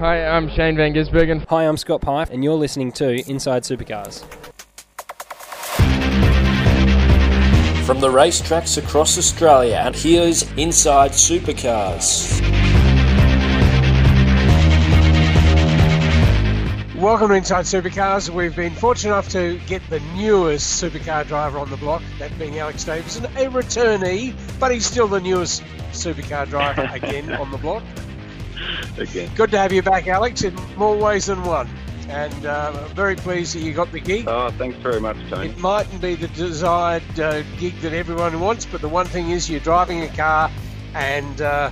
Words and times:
Hi, 0.00 0.24
I'm 0.24 0.48
Shane 0.48 0.76
Van 0.76 0.94
Gisbergen. 0.94 1.44
Hi, 1.48 1.64
I'm 1.64 1.76
Scott 1.76 2.00
Pye, 2.02 2.28
and 2.30 2.44
you're 2.44 2.54
listening 2.54 2.92
to 2.92 3.28
Inside 3.28 3.64
Supercars. 3.64 4.22
From 7.84 7.98
the 7.98 8.06
racetracks 8.06 8.78
across 8.78 9.18
Australia, 9.18 9.82
and 9.84 9.96
here's 9.96 10.44
Inside 10.52 11.10
Supercars. 11.10 12.40
Welcome 16.94 17.30
to 17.30 17.34
Inside 17.34 17.64
Supercars. 17.64 18.30
We've 18.30 18.54
been 18.54 18.76
fortunate 18.76 19.14
enough 19.14 19.28
to 19.30 19.58
get 19.66 19.82
the 19.90 19.98
newest 20.14 20.80
supercar 20.80 21.26
driver 21.26 21.58
on 21.58 21.70
the 21.70 21.76
block, 21.76 22.04
that 22.20 22.38
being 22.38 22.56
Alex 22.60 22.84
Davison, 22.84 23.24
a 23.24 23.50
returnee, 23.50 24.32
but 24.60 24.70
he's 24.70 24.86
still 24.86 25.08
the 25.08 25.20
newest 25.20 25.64
supercar 25.90 26.48
driver 26.48 26.88
again 26.92 27.32
on 27.32 27.50
the 27.50 27.58
block 27.58 27.82
again. 29.00 29.30
Good 29.34 29.50
to 29.52 29.58
have 29.58 29.72
you 29.72 29.82
back, 29.82 30.06
Alex, 30.06 30.42
in 30.42 30.54
more 30.76 30.96
ways 30.96 31.26
than 31.26 31.42
one. 31.42 31.68
And 32.08 32.46
uh, 32.46 32.86
very 32.88 33.16
pleased 33.16 33.54
that 33.54 33.60
you 33.60 33.74
got 33.74 33.92
the 33.92 34.00
gig. 34.00 34.26
Oh, 34.26 34.50
thanks 34.50 34.78
very 34.78 35.00
much, 35.00 35.16
Tony. 35.28 35.48
It 35.48 35.58
mightn't 35.58 36.00
be 36.00 36.14
the 36.14 36.28
desired 36.28 37.20
uh, 37.20 37.42
gig 37.58 37.78
that 37.80 37.92
everyone 37.92 38.40
wants, 38.40 38.64
but 38.64 38.80
the 38.80 38.88
one 38.88 39.06
thing 39.06 39.30
is 39.30 39.50
you're 39.50 39.60
driving 39.60 40.00
a 40.02 40.08
car 40.08 40.50
and 40.94 41.40
uh, 41.42 41.70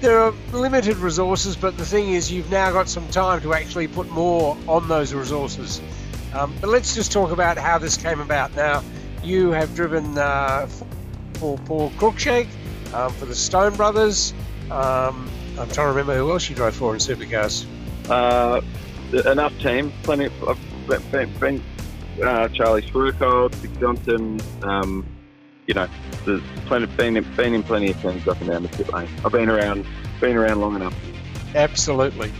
there 0.00 0.18
are 0.20 0.34
limited 0.52 0.96
resources, 0.96 1.56
but 1.56 1.76
the 1.76 1.84
thing 1.84 2.10
is 2.10 2.32
you've 2.32 2.50
now 2.50 2.72
got 2.72 2.88
some 2.88 3.08
time 3.08 3.40
to 3.42 3.54
actually 3.54 3.86
put 3.88 4.08
more 4.10 4.56
on 4.66 4.88
those 4.88 5.14
resources. 5.14 5.80
Um, 6.34 6.54
but 6.60 6.70
let's 6.70 6.94
just 6.94 7.12
talk 7.12 7.30
about 7.30 7.58
how 7.58 7.78
this 7.78 7.96
came 7.96 8.20
about. 8.20 8.54
Now, 8.54 8.82
you 9.22 9.50
have 9.50 9.74
driven 9.74 10.18
uh, 10.18 10.66
for 11.34 11.58
Paul 11.58 11.90
Cruickshank, 11.90 12.48
um, 12.92 13.12
for 13.14 13.26
the 13.26 13.34
Stone 13.34 13.76
Brothers. 13.76 14.34
Um, 14.70 15.30
I'm 15.58 15.68
trying 15.70 15.86
to 15.86 15.88
remember 15.88 16.16
who 16.16 16.30
else 16.30 16.48
you 16.48 16.54
drove 16.54 16.74
for 16.74 16.94
in 16.94 17.00
supercars. 17.00 17.66
Uh, 18.08 18.60
enough 19.30 19.56
team, 19.58 19.92
plenty. 20.02 20.26
Of, 20.26 20.48
I've 20.88 21.10
been, 21.10 21.32
been 21.38 21.62
uh, 22.22 22.48
Charlie 22.48 22.82
Schwerkolt, 22.82 23.60
Dick 23.60 23.78
Johnson. 23.80 24.40
Um, 24.62 25.04
you 25.66 25.74
know, 25.74 25.88
there's 26.24 26.42
plenty. 26.66 26.86
Been 26.86 27.16
in, 27.16 27.34
been 27.34 27.54
in 27.54 27.62
plenty 27.62 27.90
of 27.90 28.00
teams 28.00 28.26
up 28.28 28.40
and 28.40 28.50
down 28.50 28.62
the 28.62 28.68
pit 28.68 28.92
lane. 28.92 29.08
I've 29.24 29.32
been 29.32 29.48
around, 29.48 29.84
been 30.20 30.36
around 30.36 30.60
long 30.60 30.76
enough. 30.76 30.94
Absolutely. 31.54 32.32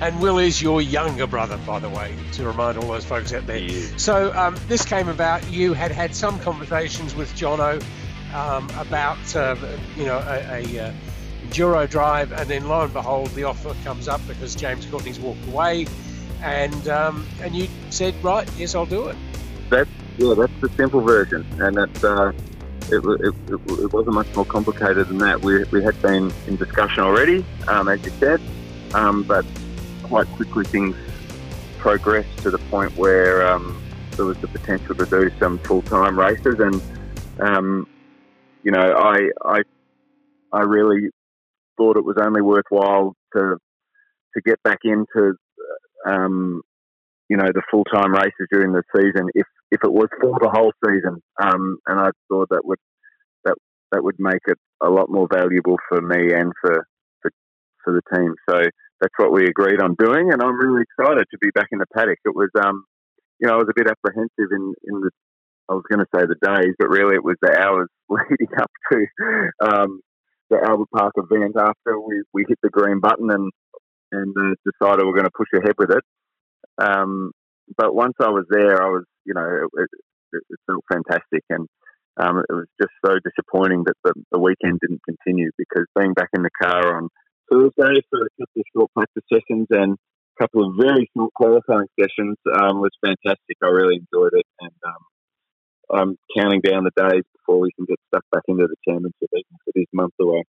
And 0.00 0.18
Will 0.20 0.38
is 0.38 0.62
your 0.62 0.80
younger 0.80 1.26
brother, 1.26 1.58
by 1.66 1.78
the 1.78 1.90
way, 1.90 2.14
to 2.32 2.46
remind 2.46 2.78
all 2.78 2.88
those 2.88 3.04
folks 3.04 3.34
out 3.34 3.46
there. 3.46 3.58
Yeah. 3.58 3.86
So 3.98 4.32
um, 4.34 4.56
this 4.66 4.84
came 4.84 5.08
about. 5.08 5.50
You 5.50 5.74
had 5.74 5.90
had 5.92 6.14
some 6.14 6.38
conversations 6.40 7.14
with 7.14 7.30
Jono 7.34 7.82
um, 8.32 8.70
about, 8.78 9.36
uh, 9.36 9.56
you 9.96 10.06
know, 10.06 10.16
a, 10.16 10.62
a 10.62 10.86
uh, 10.86 10.92
Enduro 11.50 11.88
Drive, 11.90 12.32
and 12.32 12.48
then 12.48 12.68
lo 12.68 12.82
and 12.82 12.92
behold, 12.92 13.28
the 13.30 13.44
offer 13.44 13.74
comes 13.82 14.06
up 14.06 14.20
because 14.28 14.54
James 14.54 14.86
Courtney's 14.86 15.18
walked 15.18 15.44
away, 15.48 15.86
and 16.42 16.88
um, 16.88 17.26
and 17.42 17.54
you 17.54 17.68
said, 17.90 18.14
right, 18.22 18.48
yes, 18.56 18.74
I'll 18.74 18.86
do 18.86 19.08
it. 19.08 19.16
That's 19.68 19.90
yeah, 20.18 20.34
that's 20.34 20.52
the 20.60 20.68
simple 20.76 21.00
version, 21.00 21.44
and 21.58 21.76
that's 21.76 22.04
uh, 22.04 22.32
it, 22.90 23.04
it, 23.04 23.34
it, 23.48 23.60
it, 23.68 23.92
wasn't 23.92 24.14
much 24.14 24.32
more 24.36 24.44
complicated 24.44 25.08
than 25.08 25.18
that. 25.18 25.42
We, 25.42 25.64
we 25.64 25.82
had 25.82 26.00
been 26.00 26.32
in 26.46 26.56
discussion 26.56 27.02
already, 27.02 27.44
um, 27.66 27.88
as 27.88 28.04
you 28.04 28.12
said, 28.20 28.40
um, 28.94 29.24
but 29.24 29.44
quite 30.04 30.26
quickly 30.28 30.64
things 30.64 30.96
progressed 31.78 32.38
to 32.38 32.50
the 32.50 32.58
point 32.58 32.96
where 32.96 33.46
um, 33.48 33.80
there 34.12 34.24
was 34.24 34.36
the 34.38 34.48
potential 34.48 34.94
to 34.94 35.06
do 35.06 35.30
some 35.40 35.58
full 35.58 35.82
time 35.82 36.18
races, 36.18 36.60
and 36.60 36.80
um, 37.40 37.88
you 38.62 38.70
know, 38.70 38.94
I 38.96 39.30
I 39.44 39.62
I 40.52 40.60
really 40.60 41.10
thought 41.80 41.96
it 41.96 42.04
was 42.04 42.16
only 42.20 42.42
worthwhile 42.42 43.14
to 43.34 43.56
to 44.34 44.40
get 44.44 44.62
back 44.62 44.78
into 44.84 45.34
um, 46.06 46.60
you 47.28 47.36
know 47.36 47.48
the 47.54 47.62
full 47.70 47.84
time 47.84 48.12
races 48.12 48.46
during 48.52 48.72
the 48.72 48.82
season 48.94 49.28
if 49.34 49.46
if 49.70 49.80
it 49.84 49.92
was 49.92 50.08
for 50.20 50.38
the 50.40 50.50
whole 50.50 50.72
season. 50.84 51.22
Um, 51.42 51.78
and 51.86 51.98
I 51.98 52.10
thought 52.28 52.48
that 52.50 52.64
would 52.64 52.78
that 53.44 53.54
that 53.92 54.04
would 54.04 54.16
make 54.18 54.42
it 54.46 54.58
a 54.82 54.90
lot 54.90 55.08
more 55.08 55.28
valuable 55.32 55.76
for 55.88 56.00
me 56.00 56.32
and 56.34 56.52
for 56.60 56.86
for, 57.22 57.30
for 57.84 57.92
the 57.94 58.02
team. 58.16 58.34
So 58.48 58.60
that's 59.00 59.14
what 59.16 59.32
we 59.32 59.46
agreed 59.46 59.80
on 59.80 59.96
doing, 59.98 60.30
and 60.32 60.42
I'm 60.42 60.58
really 60.60 60.82
excited 60.82 61.24
to 61.30 61.38
be 61.40 61.50
back 61.54 61.68
in 61.72 61.78
the 61.78 61.86
paddock. 61.94 62.18
It 62.24 62.34
was 62.34 62.50
um, 62.62 62.84
you 63.40 63.48
know 63.48 63.54
I 63.54 63.56
was 63.56 63.70
a 63.70 63.78
bit 63.78 63.88
apprehensive 63.88 64.50
in 64.52 64.74
in 64.84 65.00
the 65.00 65.10
I 65.70 65.74
was 65.74 65.84
going 65.88 66.00
to 66.00 66.10
say 66.12 66.26
the 66.26 66.34
days, 66.42 66.74
but 66.80 66.90
really 66.90 67.14
it 67.14 67.22
was 67.22 67.36
the 67.40 67.56
hours 67.56 67.88
leading 68.10 68.58
up 68.58 68.70
to 68.90 69.06
um, 69.62 70.00
the 70.50 70.58
Albert 70.62 70.90
Park 70.94 71.14
event 71.16 71.56
after 71.56 71.98
we, 72.00 72.22
we 72.32 72.44
hit 72.48 72.58
the 72.62 72.70
green 72.70 73.00
button 73.00 73.30
and 73.30 73.50
and 74.12 74.34
uh, 74.36 74.54
decided 74.66 75.06
we're 75.06 75.14
going 75.14 75.24
to 75.24 75.30
push 75.36 75.48
ahead 75.54 75.74
with 75.78 75.90
it. 75.92 76.02
Um, 76.82 77.30
but 77.78 77.94
once 77.94 78.14
I 78.20 78.28
was 78.28 78.44
there, 78.50 78.82
I 78.82 78.88
was 78.88 79.04
you 79.24 79.34
know 79.34 79.68
it, 79.74 79.88
it, 80.32 80.42
it 80.50 80.58
felt 80.66 80.84
fantastic 80.90 81.44
and 81.48 81.66
um, 82.16 82.38
it 82.38 82.52
was 82.52 82.66
just 82.80 82.92
so 83.04 83.14
disappointing 83.24 83.84
that 83.86 83.96
the, 84.04 84.12
the 84.32 84.38
weekend 84.38 84.80
didn't 84.80 85.00
continue 85.06 85.50
because 85.56 85.86
being 85.98 86.12
back 86.12 86.28
in 86.34 86.42
the 86.42 86.50
car 86.60 86.96
on 86.96 87.08
Thursday 87.50 88.02
for 88.10 88.20
a 88.20 88.30
couple 88.38 88.60
of 88.60 88.66
short 88.74 88.90
practice 88.94 89.24
sessions 89.32 89.66
and 89.70 89.94
a 89.94 90.42
couple 90.42 90.66
of 90.66 90.74
very 90.78 91.08
short 91.16 91.32
qualifying 91.34 91.88
sessions 91.98 92.36
um, 92.60 92.80
was 92.80 92.90
fantastic. 93.04 93.56
I 93.62 93.68
really 93.68 94.02
enjoyed 94.02 94.32
it 94.34 94.46
and 94.60 94.74
um, 94.86 95.02
I'm 95.92 96.16
counting 96.36 96.60
down 96.60 96.84
the 96.84 96.90
days 96.96 97.22
before 97.36 97.60
we 97.60 97.72
can 97.72 97.84
get 97.84 97.98
stuck 98.08 98.24
back 98.32 98.42
into 98.48 98.66
the 98.66 98.76
championship, 98.86 99.28
it 99.32 99.44
is 99.74 99.86
months 99.92 100.16
away. 100.20 100.44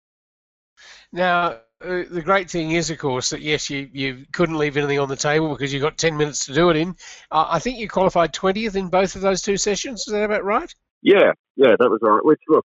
Now, 1.12 1.60
uh, 1.82 2.04
the 2.10 2.22
great 2.24 2.50
thing 2.50 2.72
is, 2.72 2.90
of 2.90 2.98
course, 2.98 3.30
that 3.30 3.42
yes, 3.42 3.70
you, 3.70 3.90
you 3.92 4.26
couldn't 4.32 4.58
leave 4.58 4.78
anything 4.78 5.00
on 5.00 5.10
the 5.10 5.16
table 5.16 5.50
because 5.50 5.72
you 5.72 5.80
got 5.80 5.98
10 5.98 6.18
minutes 6.18 6.46
to 6.48 6.54
do 6.54 6.70
it 6.70 6.78
in. 6.78 6.96
Uh, 7.32 7.46
I 7.48 7.60
think 7.60 7.78
you 7.78 7.88
qualified 7.88 8.34
20th 8.34 8.76
in 8.76 8.90
both 8.90 9.16
of 9.16 9.22
those 9.22 9.42
two 9.42 9.58
sessions. 9.58 10.02
Is 10.08 10.14
that 10.14 10.24
about 10.24 10.44
right? 10.44 10.74
Yeah, 11.02 11.34
yeah, 11.56 11.76
that 11.80 11.90
was 11.90 12.00
all 12.04 12.12
right. 12.12 12.26
Which, 12.26 12.42
look, 12.50 12.66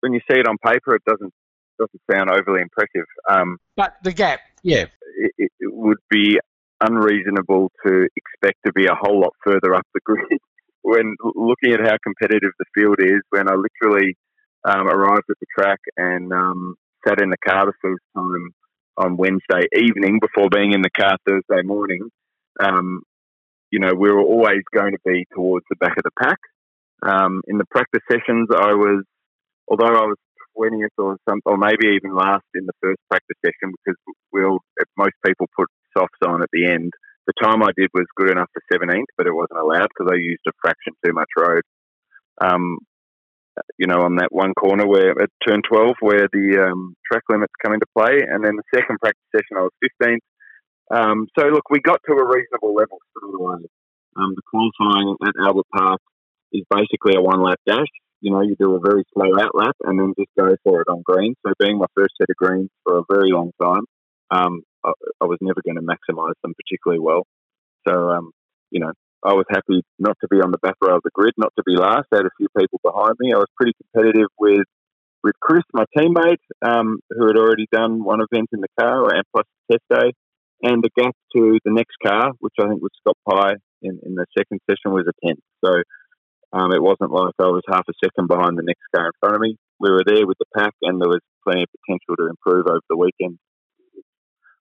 when 0.00 0.12
you 0.12 0.20
see 0.30 0.38
it 0.38 0.48
on 0.48 0.56
paper, 0.58 0.94
it 0.94 1.02
doesn't 1.06 1.32
doesn't 1.78 2.00
sound 2.10 2.28
overly 2.28 2.60
impressive. 2.60 3.06
Um, 3.30 3.56
but 3.76 3.94
the 4.02 4.12
gap, 4.12 4.40
yeah. 4.64 4.86
It, 5.16 5.50
it 5.60 5.72
would 5.72 5.98
be 6.10 6.40
unreasonable 6.80 7.70
to 7.86 8.08
expect 8.16 8.58
to 8.66 8.72
be 8.72 8.86
a 8.86 8.94
whole 8.94 9.20
lot 9.20 9.32
further 9.44 9.74
up 9.74 9.86
the 9.94 10.00
grid 10.04 10.26
when 10.82 11.16
looking 11.22 11.72
at 11.72 11.80
how 11.80 11.96
competitive 12.02 12.52
the 12.58 12.64
field 12.74 12.96
is, 13.00 13.20
when 13.30 13.48
I 13.48 13.54
literally 13.54 14.16
um, 14.64 14.86
arrived 14.88 15.24
at 15.30 15.36
the 15.40 15.46
track 15.58 15.80
and 15.96 16.32
um, 16.32 16.74
sat 17.06 17.20
in 17.20 17.30
the 17.30 17.36
car 17.46 17.66
the 17.66 17.72
first 17.82 18.02
time 18.16 18.50
on 18.96 19.16
Wednesday 19.16 19.66
evening 19.76 20.18
before 20.20 20.48
being 20.50 20.72
in 20.72 20.82
the 20.82 20.90
car 20.90 21.16
Thursday 21.26 21.62
morning, 21.62 22.08
um, 22.60 23.02
you 23.70 23.78
know, 23.78 23.92
we 23.94 24.10
were 24.10 24.22
always 24.22 24.62
going 24.74 24.92
to 24.92 24.98
be 25.04 25.26
towards 25.34 25.64
the 25.70 25.76
back 25.76 25.96
of 25.96 26.04
the 26.04 26.10
pack. 26.22 26.38
Um, 27.02 27.42
in 27.46 27.58
the 27.58 27.66
practice 27.70 28.02
sessions, 28.10 28.48
I 28.50 28.72
was, 28.74 29.04
although 29.68 29.86
I 29.86 30.06
was 30.06 30.16
20th 30.58 30.88
or 30.98 31.16
some, 31.28 31.40
or 31.44 31.56
maybe 31.56 31.94
even 31.94 32.14
last 32.16 32.44
in 32.54 32.66
the 32.66 32.72
first 32.82 32.98
practice 33.08 33.36
session 33.44 33.72
because 33.84 33.98
we'll, 34.32 34.58
most 34.96 35.14
people 35.24 35.46
put 35.56 35.68
softs 35.96 36.18
on 36.26 36.42
at 36.42 36.48
the 36.52 36.66
end 36.66 36.92
the 37.28 37.44
time 37.44 37.62
I 37.62 37.76
did 37.76 37.90
was 37.92 38.06
good 38.16 38.30
enough 38.30 38.48
for 38.52 38.62
17th, 38.72 39.12
but 39.16 39.26
it 39.26 39.34
wasn't 39.34 39.60
allowed 39.60 39.92
because 39.92 40.10
I 40.10 40.16
used 40.16 40.42
a 40.48 40.52
fraction 40.60 40.94
too 41.04 41.12
much 41.12 41.28
road. 41.36 41.62
Um, 42.40 42.78
you 43.76 43.86
know, 43.86 44.00
on 44.00 44.16
that 44.16 44.32
one 44.32 44.54
corner 44.54 44.86
where 44.86 45.10
at 45.20 45.28
turn 45.46 45.60
12, 45.68 45.96
where 46.00 46.28
the 46.32 46.70
um, 46.70 46.94
track 47.04 47.22
limits 47.28 47.52
come 47.62 47.74
into 47.74 47.86
play, 47.96 48.24
and 48.24 48.42
then 48.42 48.56
the 48.56 48.62
second 48.74 48.98
practice 48.98 49.28
session, 49.34 49.58
I 49.58 49.68
was 49.68 49.76
15th. 49.84 50.24
Um, 50.90 51.26
so 51.38 51.46
look, 51.48 51.68
we 51.68 51.80
got 51.80 52.00
to 52.08 52.16
a 52.16 52.24
reasonable 52.24 52.74
level 52.74 52.98
straight 53.12 53.34
away. 53.34 53.68
Um, 54.16 54.32
the 54.34 54.42
qualifying 54.48 55.16
at 55.26 55.34
Albert 55.44 55.66
Park 55.74 56.00
is 56.52 56.64
basically 56.70 57.14
a 57.14 57.20
one 57.20 57.42
lap 57.42 57.60
dash. 57.66 57.92
You 58.20 58.32
know, 58.32 58.40
you 58.40 58.56
do 58.58 58.74
a 58.74 58.80
very 58.80 59.04
slow 59.12 59.38
out 59.38 59.54
lap 59.54 59.76
and 59.84 60.00
then 60.00 60.14
just 60.18 60.30
go 60.38 60.56
for 60.64 60.80
it 60.80 60.88
on 60.88 61.02
green. 61.04 61.34
So 61.44 61.52
being 61.60 61.78
my 61.78 61.86
first 61.94 62.14
set 62.18 62.30
of 62.30 62.36
greens 62.36 62.70
for 62.84 62.98
a 62.98 63.04
very 63.08 63.30
long 63.30 63.52
time, 63.62 63.84
um, 64.30 64.62
I, 64.84 64.92
I, 65.20 65.24
was 65.24 65.38
never 65.40 65.60
going 65.64 65.76
to 65.76 65.82
maximise 65.82 66.34
them 66.42 66.54
particularly 66.54 67.00
well. 67.00 67.26
So, 67.86 68.10
um, 68.10 68.30
you 68.70 68.80
know, 68.80 68.92
I 69.24 69.32
was 69.34 69.46
happy 69.50 69.82
not 69.98 70.16
to 70.20 70.28
be 70.28 70.40
on 70.40 70.52
the 70.52 70.58
back 70.58 70.76
row 70.80 70.96
of 70.96 71.02
the 71.02 71.10
grid, 71.12 71.34
not 71.36 71.52
to 71.56 71.64
be 71.64 71.76
last. 71.76 72.06
I 72.12 72.16
had 72.16 72.26
a 72.26 72.36
few 72.36 72.48
people 72.56 72.80
behind 72.82 73.14
me. 73.18 73.32
I 73.32 73.38
was 73.38 73.48
pretty 73.56 73.72
competitive 73.82 74.28
with 74.38 74.66
with 75.24 75.34
Chris, 75.40 75.64
my 75.72 75.84
teammate, 75.96 76.38
um, 76.62 77.00
who 77.10 77.26
had 77.26 77.36
already 77.36 77.66
done 77.72 78.04
one 78.04 78.20
event 78.20 78.50
in 78.52 78.60
the 78.60 78.68
car 78.78 79.12
and 79.12 79.24
plus 79.34 79.46
test 79.70 79.82
day, 79.90 80.12
and 80.62 80.82
the 80.82 80.90
gap 80.96 81.14
to 81.34 81.58
the 81.64 81.72
next 81.72 81.96
car, 82.04 82.30
which 82.38 82.54
I 82.60 82.68
think 82.68 82.80
was 82.80 82.92
Scott 83.00 83.16
Pye 83.28 83.56
in, 83.82 83.98
in 84.06 84.14
the 84.14 84.26
second 84.36 84.60
session, 84.70 84.94
was 84.94 85.06
a 85.08 85.26
tenth. 85.26 85.40
So 85.64 85.82
um, 86.52 86.72
it 86.72 86.82
wasn't 86.82 87.10
like 87.10 87.34
I 87.40 87.46
was 87.46 87.62
half 87.68 87.84
a 87.88 87.92
second 88.02 88.28
behind 88.28 88.56
the 88.56 88.62
next 88.62 88.84
car 88.94 89.06
in 89.06 89.12
front 89.20 89.36
of 89.36 89.40
me. 89.40 89.56
We 89.80 89.90
were 89.90 90.04
there 90.06 90.26
with 90.26 90.38
the 90.38 90.46
pack, 90.56 90.74
and 90.82 91.00
there 91.00 91.08
was 91.08 91.20
plenty 91.44 91.62
of 91.62 91.68
potential 91.82 92.16
to 92.16 92.30
improve 92.30 92.66
over 92.66 92.80
the 92.88 92.96
weekend. 92.96 93.38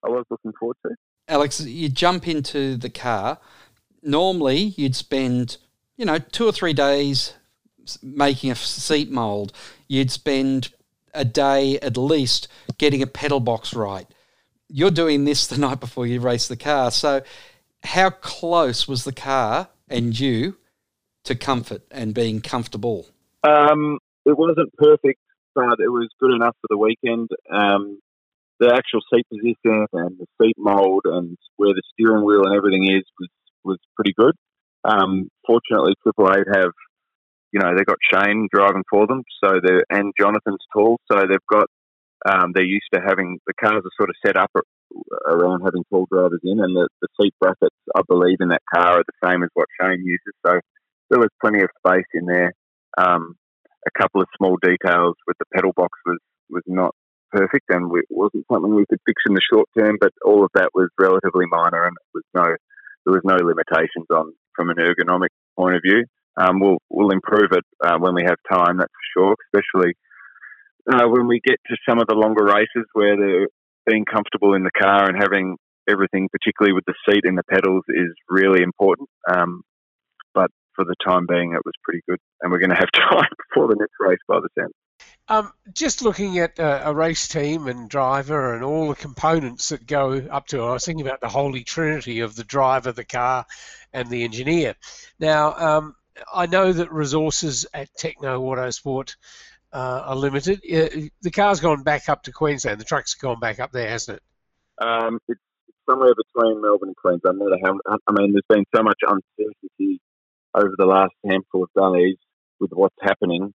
I 0.08 0.10
was 0.10 0.26
looking 0.30 0.54
forward 0.60 0.78
to. 0.86 0.96
Alex, 1.28 1.60
you 1.62 1.90
jump 1.90 2.28
into 2.28 2.78
the 2.78 2.90
car. 2.90 3.40
Normally, 4.02 4.74
you'd 4.78 4.96
spend, 4.96 5.58
you 5.98 6.06
know, 6.06 6.20
two 6.20 6.46
or 6.46 6.52
three 6.52 6.74
days 6.74 7.34
making 8.02 8.52
a 8.52 8.56
seat 8.56 9.12
mold. 9.12 9.52
You'd 9.88 10.12
spend 10.12 10.70
a 11.14 11.26
day 11.26 11.80
at 11.80 11.98
least 11.98 12.48
getting 12.78 13.02
a 13.02 13.08
pedal 13.08 13.40
box 13.40 13.74
right. 13.74 14.08
you're 14.70 14.92
doing 14.92 15.26
this 15.26 15.48
the 15.52 15.58
night 15.58 15.80
before 15.80 16.08
you 16.08 16.20
race 16.20 16.48
the 16.48 16.58
car. 16.58 16.92
So, 16.92 17.22
how 17.84 18.10
close 18.10 18.88
was 18.88 19.04
the 19.04 19.14
car 19.14 19.70
and 19.88 20.18
you 20.18 20.58
to 21.24 21.36
comfort 21.36 21.84
and 21.92 22.14
being 22.14 22.42
comfortable? 22.42 23.08
Um, 23.44 24.00
it 24.26 24.38
wasn't 24.38 24.74
perfect, 24.78 25.20
but 25.56 25.80
it 25.80 25.90
was 25.90 26.10
good 26.20 26.34
enough 26.34 26.56
for 26.62 26.68
the 26.70 26.78
weekend. 26.78 27.30
Um, 27.52 28.00
the 28.60 28.74
actual 28.74 29.02
seat 29.14 29.26
position 29.30 29.86
and 29.94 30.18
the 30.18 30.28
seat 30.42 30.56
mold 30.58 31.02
and 31.06 31.38
where 31.58 31.74
the 31.74 31.82
steering 31.94 32.26
wheel 32.26 32.44
and 32.46 32.56
everything 32.56 32.86
is 32.86 33.04
was, 33.20 33.30
was 33.64 33.78
pretty 33.96 34.14
good. 34.18 34.36
Um, 34.84 35.30
fortunately, 35.46 35.94
Triple 36.02 36.32
Eight 36.32 36.48
have, 36.56 36.72
you 37.52 37.60
know, 37.60 37.72
they've 37.76 37.86
got 37.86 37.98
Shane 38.12 38.48
driving 38.54 38.84
for 38.90 39.06
them, 39.08 39.24
so 39.44 39.60
they 39.64 39.82
and 39.90 40.14
Jonathan's 40.20 40.64
tall, 40.74 41.00
so 41.12 41.20
they've 41.20 41.52
got 41.52 41.68
um, 42.28 42.52
they're 42.54 42.66
used 42.66 42.90
to 42.94 43.02
having 43.06 43.40
the 43.46 43.54
cars 43.54 43.84
are 43.84 43.98
sort 43.98 44.10
of 44.10 44.16
set 44.26 44.38
up 44.38 44.52
around 45.28 45.62
having 45.62 45.84
tall 45.92 46.08
drivers 46.12 46.42
in, 46.44 46.60
and 46.60 46.76
the, 46.76 46.88
the 47.02 47.08
seat 47.22 47.34
brackets, 47.40 47.76
I 47.96 48.02
believe, 48.08 48.38
in 48.40 48.50
that 48.50 48.64
car 48.74 49.00
are 49.00 49.04
the 49.06 49.28
same 49.28 49.44
as 49.44 49.50
what 49.54 49.68
Shane 49.80 50.04
uses. 50.04 50.34
So 50.46 50.60
there 51.10 51.20
was 51.20 51.30
plenty 51.42 51.62
of 51.62 51.70
space 51.86 52.08
in 52.14 52.26
there. 52.26 52.54
Um, 52.98 53.36
a 53.86 54.02
couple 54.02 54.22
of 54.22 54.28
small 54.38 54.58
details 54.62 55.16
with 55.28 55.38
the 55.38 55.46
pedal 55.54 55.72
box 55.76 55.98
was 56.06 56.18
was 56.50 56.64
not 56.66 56.96
perfect, 57.32 57.66
and 57.70 57.92
it 57.96 58.06
wasn't 58.10 58.46
something 58.52 58.74
we 58.74 58.86
could 58.90 59.00
fix 59.06 59.22
in 59.28 59.34
the 59.34 59.42
short 59.52 59.68
term. 59.78 59.98
But 60.00 60.12
all 60.26 60.44
of 60.44 60.52
that 60.56 60.70
was 60.74 60.90
relatively 61.00 61.46
minor, 61.50 61.84
and 61.84 61.96
it 61.96 62.10
was 62.14 62.24
no 62.34 62.56
there 63.06 63.14
was 63.14 63.24
no 63.24 63.38
limitations 63.40 64.08
on 64.12 64.34
from 64.56 64.70
an 64.70 64.78
ergonomic 64.78 65.30
point 65.58 65.76
of 65.76 65.82
view. 65.86 66.04
Um, 66.36 66.60
we'll 66.60 66.78
we'll 66.90 67.12
improve 67.12 67.52
it 67.52 67.64
uh, 67.84 67.98
when 68.00 68.14
we 68.16 68.24
have 68.24 68.38
time, 68.52 68.78
that's 68.78 68.92
for 68.92 69.20
sure. 69.20 69.36
Especially 69.48 69.94
uh, 70.92 71.08
when 71.08 71.28
we 71.28 71.42
get 71.46 71.58
to 71.68 71.78
some 71.88 72.00
of 72.00 72.08
the 72.08 72.16
longer 72.16 72.46
races 72.46 72.86
where 72.94 73.18
they're 73.18 73.48
being 73.86 74.06
comfortable 74.06 74.54
in 74.54 74.64
the 74.64 74.72
car 74.72 75.08
and 75.08 75.18
having 75.18 75.58
everything, 75.90 76.28
particularly 76.32 76.74
with 76.74 76.86
the 76.86 76.94
seat 77.08 77.24
and 77.24 77.38
the 77.38 77.48
pedals, 77.50 77.84
is 77.90 78.14
really 78.30 78.62
important. 78.62 79.10
Um, 79.30 79.62
but 80.34 80.52
for 80.76 80.86
the 80.86 80.96
time 81.06 81.26
being, 81.28 81.54
it 81.54 81.66
was 81.66 81.74
pretty 81.84 82.02
good, 82.08 82.20
and 82.42 82.52
we're 82.52 82.60
going 82.60 82.72
to 82.72 82.76
have 82.76 82.92
time 82.94 83.32
before 83.50 83.68
the 83.68 83.78
next 83.80 83.96
race 84.00 84.20
by 84.28 84.40
the 84.40 84.50
sound. 84.60 84.74
Um, 85.30 85.52
just 85.74 86.02
looking 86.02 86.40
at 86.40 86.58
a, 86.58 86.90
a, 86.90 86.94
race 86.94 87.28
team 87.28 87.68
and 87.68 87.90
driver 87.90 88.54
and 88.54 88.64
all 88.64 88.88
the 88.88 88.96
components 88.96 89.70
that 89.70 89.86
go 89.86 90.14
up 90.14 90.48
to, 90.48 90.62
it, 90.62 90.66
I 90.66 90.74
was 90.74 90.86
thinking 90.86 91.06
about 91.06 91.20
the 91.20 91.28
holy 91.28 91.66
trinity 91.66 92.22
of 92.22 92.36
the 92.36 92.46
driver, 92.46 92.94
the 92.94 93.04
car, 93.04 93.46
and 93.92 94.10
the 94.10 94.24
engineer. 94.24 94.76
Now, 95.20 95.54
um, 95.56 95.96
I 96.34 96.46
know 96.46 96.72
that 96.72 96.94
resources 96.94 97.66
at 97.74 97.90
Tekno 98.00 98.40
Autosport 98.40 99.16
uh, 99.74 100.04
are 100.06 100.16
limited. 100.16 100.62
Uh, 100.64 101.10
the 101.22 101.32
car's 101.32 101.60
gone 101.60 101.84
back 101.84 102.08
up 102.08 102.24
to 102.24 102.32
Queensland. 102.32 102.80
The 102.80 102.86
truck's 102.86 103.16
gone 103.16 103.42
back 103.42 103.60
up 103.60 103.74
there, 103.74 103.90
hasn't 103.90 104.20
it? 104.20 104.24
Um, 104.82 105.20
it's 105.28 105.42
somewhere 105.90 106.14
between 106.16 106.62
Melbourne 106.62 106.90
and 106.90 106.96
Queensland. 106.96 107.42
I 107.42 108.12
mean, 108.14 108.32
there's 108.32 108.44
been 108.48 108.66
so 108.74 108.82
much 108.82 109.00
uncertainty 109.02 110.00
over 110.56 110.74
the 110.78 110.86
last 110.86 111.14
handful 111.26 111.64
of 111.64 111.94
days 111.94 112.16
with 112.62 112.72
what's 112.72 112.96
happening 113.02 113.54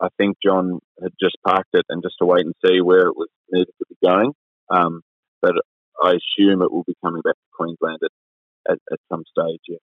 I 0.00 0.08
think 0.18 0.36
John 0.44 0.80
had 1.02 1.12
just 1.20 1.36
parked 1.46 1.70
it 1.74 1.84
and 1.88 2.02
just 2.02 2.16
to 2.20 2.26
wait 2.26 2.44
and 2.44 2.54
see 2.66 2.80
where 2.80 3.06
it 3.06 3.16
was 3.16 3.28
needed 3.50 3.72
to 3.78 3.86
be 3.88 4.06
going. 4.06 4.32
Um, 4.70 5.02
but 5.40 5.54
I 6.02 6.10
assume 6.10 6.62
it 6.62 6.72
will 6.72 6.84
be 6.84 6.96
coming 7.04 7.22
back 7.22 7.34
to 7.34 7.56
Queensland 7.56 7.98
at, 8.02 8.72
at, 8.72 8.78
at 8.92 8.98
some 9.10 9.24
stage. 9.30 9.60
Yeah. 9.68 9.78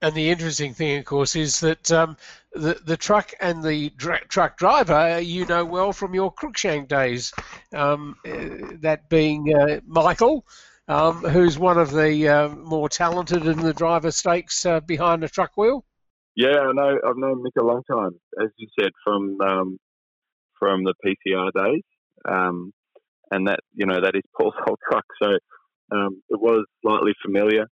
And 0.00 0.14
the 0.14 0.30
interesting 0.30 0.74
thing, 0.74 0.98
of 0.98 1.04
course, 1.04 1.34
is 1.34 1.58
that 1.60 1.90
um, 1.90 2.16
the 2.52 2.80
the 2.84 2.96
truck 2.96 3.32
and 3.40 3.64
the 3.64 3.90
truck 4.28 4.56
driver 4.56 5.18
you 5.18 5.44
know 5.44 5.64
well 5.64 5.92
from 5.92 6.14
your 6.14 6.32
Cruickshank 6.32 6.86
days. 6.86 7.32
Um, 7.74 8.16
uh, 8.24 8.76
that 8.80 9.08
being 9.08 9.52
uh, 9.52 9.80
Michael, 9.86 10.46
um, 10.86 11.16
who's 11.16 11.58
one 11.58 11.78
of 11.78 11.90
the 11.90 12.28
uh, 12.28 12.48
more 12.48 12.88
talented 12.88 13.44
in 13.46 13.58
the 13.58 13.74
driver 13.74 14.12
stakes 14.12 14.64
uh, 14.64 14.78
behind 14.78 15.24
the 15.24 15.28
truck 15.28 15.56
wheel. 15.56 15.84
Yeah, 16.36 16.58
I 16.60 16.72
know. 16.72 16.98
I've 17.04 17.16
known 17.16 17.42
Mick 17.42 17.60
a 17.60 17.64
long 17.64 17.82
time, 17.90 18.12
as 18.40 18.48
you 18.56 18.68
said, 18.78 18.90
from 19.04 19.40
um, 19.40 19.78
from 20.58 20.84
the 20.84 20.94
PCR 21.04 21.50
days, 21.52 21.82
um, 22.24 22.72
and 23.30 23.48
that 23.48 23.60
you 23.74 23.86
know 23.86 24.00
that 24.00 24.14
is 24.14 24.22
Paul's 24.38 24.54
whole 24.64 24.78
truck. 24.88 25.04
So 25.22 25.30
um, 25.90 26.22
it 26.28 26.40
was 26.40 26.64
slightly 26.82 27.12
familiar 27.24 27.66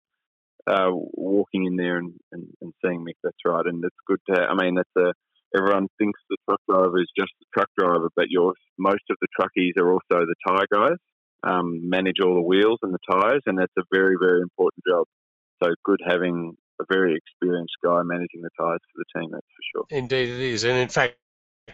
uh, 0.67 0.89
walking 0.91 1.65
in 1.65 1.75
there 1.77 1.97
and, 1.97 2.13
and, 2.31 2.47
and, 2.61 2.73
seeing 2.83 3.05
Mick. 3.05 3.15
That's 3.23 3.37
right, 3.45 3.65
and 3.65 3.83
it's 3.83 3.95
good 4.05 4.19
to. 4.29 4.41
I 4.41 4.53
mean, 4.53 4.75
that's 4.75 4.89
a 4.97 5.13
everyone 5.57 5.87
thinks 5.97 6.19
the 6.29 6.37
truck 6.47 6.59
driver 6.69 6.99
is 6.99 7.09
just 7.17 7.31
the 7.39 7.45
truck 7.55 7.69
driver, 7.77 8.09
but 8.15 8.25
your 8.29 8.53
most 8.77 9.03
of 9.09 9.17
the 9.21 9.27
truckies 9.39 9.81
are 9.81 9.91
also 9.91 10.25
the 10.25 10.35
tyre 10.47 10.67
guys. 10.71 10.97
Um, 11.43 11.87
manage 11.87 12.17
all 12.21 12.35
the 12.35 12.41
wheels 12.41 12.79
and 12.81 12.93
the 12.93 12.99
tyres, 13.09 13.43
and 13.45 13.57
that's 13.57 13.73
a 13.77 13.83
very 13.91 14.15
very 14.19 14.41
important 14.41 14.83
job. 14.87 15.05
So 15.63 15.69
good 15.85 16.01
having 16.05 16.57
a 16.79 16.85
very 16.89 17.15
experienced 17.15 17.75
guy 17.83 18.01
managing 18.03 18.41
the 18.41 18.49
tyres 18.57 18.81
for 18.93 19.03
the 19.03 19.19
team. 19.19 19.31
That's 19.31 19.45
for 19.45 19.63
sure. 19.73 19.97
Indeed, 19.97 20.29
it 20.29 20.39
is, 20.39 20.63
and 20.63 20.77
in 20.77 20.89
fact. 20.89 21.15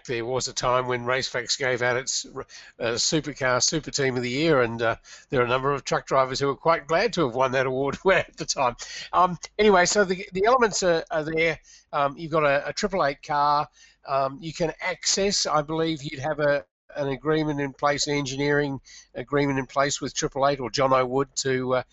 There 0.07 0.25
was 0.25 0.47
a 0.47 0.53
time 0.53 0.87
when 0.87 1.05
Racefacts 1.05 1.55
gave 1.55 1.83
out 1.83 1.97
its 1.97 2.25
uh, 2.25 2.95
Supercar 2.95 3.61
Super 3.61 3.91
Team 3.91 4.17
of 4.17 4.23
the 4.23 4.29
Year, 4.29 4.63
and 4.63 4.81
uh, 4.81 4.95
there 5.29 5.39
are 5.39 5.45
a 5.45 5.47
number 5.47 5.71
of 5.71 5.83
truck 5.83 6.07
drivers 6.07 6.39
who 6.39 6.47
were 6.47 6.55
quite 6.55 6.87
glad 6.87 7.13
to 7.13 7.25
have 7.25 7.35
won 7.35 7.51
that 7.51 7.67
award 7.67 7.99
at 8.11 8.35
the 8.35 8.45
time. 8.45 8.75
Um, 9.13 9.37
anyway, 9.59 9.85
so 9.85 10.03
the, 10.03 10.27
the 10.33 10.45
elements 10.45 10.81
are, 10.81 11.03
are 11.11 11.23
there. 11.23 11.59
Um, 11.93 12.17
you've 12.17 12.31
got 12.31 12.43
a, 12.43 12.69
a 12.69 12.73
Triple 12.73 13.05
Eight 13.05 13.21
car. 13.21 13.67
Um, 14.07 14.39
you 14.41 14.51
can 14.51 14.73
access, 14.81 15.45
I 15.45 15.61
believe, 15.61 16.01
you'd 16.01 16.19
have 16.19 16.39
a, 16.39 16.65
an 16.95 17.09
agreement 17.09 17.61
in 17.61 17.73
place, 17.73 18.07
an 18.07 18.15
engineering 18.15 18.79
agreement 19.15 19.59
in 19.59 19.65
place 19.65 20.01
with 20.01 20.15
Triple 20.15 20.47
Eight 20.47 20.59
or 20.59 20.69
John 20.69 20.91
O'Wood 20.91 21.29
to 21.37 21.75
uh, 21.75 21.83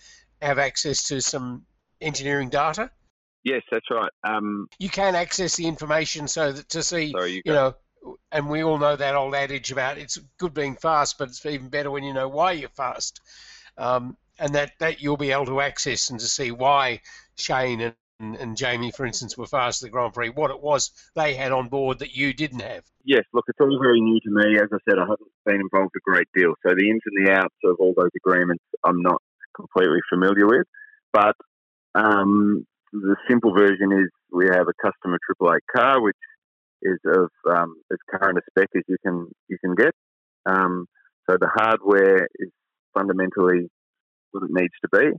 have 0.40 0.58
access 0.58 1.04
to 1.08 1.20
some 1.20 1.66
engineering 2.00 2.48
data. 2.48 2.90
Yes, 3.44 3.62
that's 3.70 3.86
right. 3.90 4.10
Um, 4.22 4.68
you 4.78 4.90
can 4.90 5.14
access 5.14 5.56
the 5.56 5.66
information 5.66 6.28
so 6.28 6.52
that 6.52 6.68
to 6.70 6.82
see, 6.82 7.12
sorry, 7.12 7.32
you, 7.32 7.42
you 7.44 7.52
know, 7.52 7.74
and 8.32 8.48
we 8.48 8.62
all 8.62 8.78
know 8.78 8.96
that 8.96 9.14
old 9.14 9.34
adage 9.34 9.72
about 9.72 9.98
it's 9.98 10.18
good 10.38 10.54
being 10.54 10.76
fast, 10.76 11.18
but 11.18 11.28
it's 11.28 11.44
even 11.46 11.68
better 11.68 11.90
when 11.90 12.04
you 12.04 12.12
know 12.12 12.28
why 12.28 12.52
you're 12.52 12.68
fast. 12.70 13.20
Um, 13.78 14.16
and 14.38 14.54
that, 14.54 14.72
that 14.80 15.00
you'll 15.00 15.16
be 15.16 15.32
able 15.32 15.46
to 15.46 15.60
access 15.60 16.10
and 16.10 16.18
to 16.20 16.26
see 16.26 16.50
why 16.50 17.00
Shane 17.36 17.80
and, 17.80 17.94
and, 18.18 18.36
and, 18.36 18.56
Jamie, 18.56 18.90
for 18.90 19.06
instance, 19.06 19.36
were 19.36 19.46
fast 19.46 19.82
at 19.82 19.86
the 19.86 19.90
Grand 19.90 20.12
Prix, 20.12 20.30
what 20.30 20.50
it 20.50 20.60
was 20.60 20.90
they 21.14 21.34
had 21.34 21.52
on 21.52 21.68
board 21.68 22.00
that 22.00 22.14
you 22.14 22.32
didn't 22.34 22.60
have. 22.60 22.84
Yes, 23.04 23.24
look, 23.32 23.46
it's 23.48 23.58
all 23.60 23.78
very 23.80 24.00
new 24.00 24.20
to 24.20 24.30
me. 24.30 24.56
As 24.56 24.68
I 24.72 24.76
said, 24.88 24.98
I 24.98 25.02
haven't 25.02 25.20
been 25.46 25.60
involved 25.60 25.94
a 25.96 26.00
great 26.00 26.28
deal. 26.34 26.54
So 26.66 26.74
the 26.74 26.90
ins 26.90 27.00
and 27.06 27.26
the 27.26 27.32
outs 27.32 27.54
of 27.64 27.76
all 27.80 27.94
those 27.96 28.10
agreements, 28.16 28.64
I'm 28.84 29.00
not 29.00 29.22
completely 29.54 30.00
familiar 30.10 30.46
with. 30.46 30.66
But 31.12 31.36
um, 31.94 32.66
the 32.92 33.16
simple 33.28 33.52
version 33.52 33.92
is 33.92 34.08
we 34.32 34.46
have 34.46 34.66
a 34.68 34.82
customer 34.82 35.18
Triple 35.24 35.54
Eight 35.54 35.62
car, 35.74 36.00
which 36.00 36.16
is 36.82 36.98
of 37.06 37.30
um, 37.48 37.76
as 37.92 37.98
current 38.10 38.38
a 38.38 38.42
spec 38.50 38.68
as 38.76 38.82
you 38.88 38.96
can 39.04 39.26
you 39.48 39.58
can 39.62 39.74
get. 39.74 39.94
Um, 40.46 40.86
so 41.28 41.36
the 41.38 41.50
hardware 41.52 42.26
is 42.38 42.50
fundamentally 42.94 43.68
what 44.32 44.44
it 44.44 44.50
needs 44.50 44.74
to 44.82 44.88
be. 44.92 45.10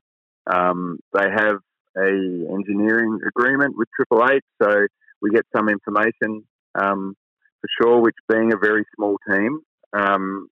Um, 0.51 1.00
they 1.13 1.30
have 1.30 1.58
a 1.98 2.10
engineering 2.54 3.20
agreement 3.28 3.75
with 3.78 3.88
Triple 3.96 4.28
Eight, 4.30 4.44
so 4.62 4.88
we 5.22 5.30
get 5.30 5.46
some 5.56 5.70
information 5.70 6.44
um, 6.75 7.16
for 7.62 7.70
sure. 7.82 8.01
Which 8.01 8.16
being 8.30 8.51
a 8.54 8.58
very 8.58 8.84
small 8.96 9.18
team, 9.30 9.60
um, 9.94 10.48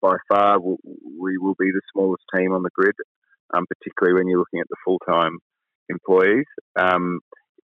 by 0.00 0.16
far 0.28 0.58
we 0.60 1.38
will 1.38 1.56
be 1.58 1.70
the 1.70 1.82
smallest 1.92 2.24
team 2.34 2.52
on 2.52 2.62
the 2.62 2.70
grid, 2.74 2.94
um, 3.54 3.64
particularly 3.66 4.18
when 4.18 4.28
you're 4.28 4.38
looking 4.38 4.60
at 4.60 4.68
the 4.68 4.76
full 4.84 4.98
time 5.06 5.38
employees, 5.88 6.46
um, 6.78 7.20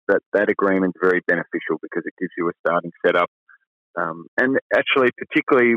that 0.07 0.21
that 0.33 0.49
agreement 0.49 0.93
is 0.95 1.01
very 1.01 1.21
beneficial 1.27 1.77
because 1.81 2.03
it 2.05 2.13
gives 2.19 2.31
you 2.37 2.47
a 2.49 2.53
starting 2.65 2.91
setup. 3.05 3.29
Um, 3.99 4.27
and 4.37 4.57
actually, 4.75 5.09
particularly, 5.17 5.73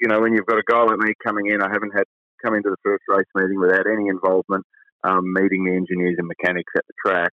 you 0.00 0.08
know, 0.08 0.20
when 0.20 0.34
you've 0.34 0.46
got 0.46 0.58
a 0.58 0.68
guy 0.68 0.82
like 0.82 0.98
me 0.98 1.14
coming 1.24 1.48
in, 1.48 1.62
I 1.62 1.68
haven't 1.72 1.92
had 1.96 2.04
come 2.44 2.54
into 2.54 2.70
the 2.70 2.76
first 2.84 3.02
race 3.08 3.26
meeting 3.34 3.58
without 3.58 3.86
any 3.90 4.08
involvement, 4.08 4.64
um, 5.04 5.32
meeting 5.32 5.64
the 5.64 5.74
engineers 5.74 6.16
and 6.18 6.28
mechanics 6.28 6.72
at 6.76 6.84
the 6.86 6.94
track, 7.04 7.32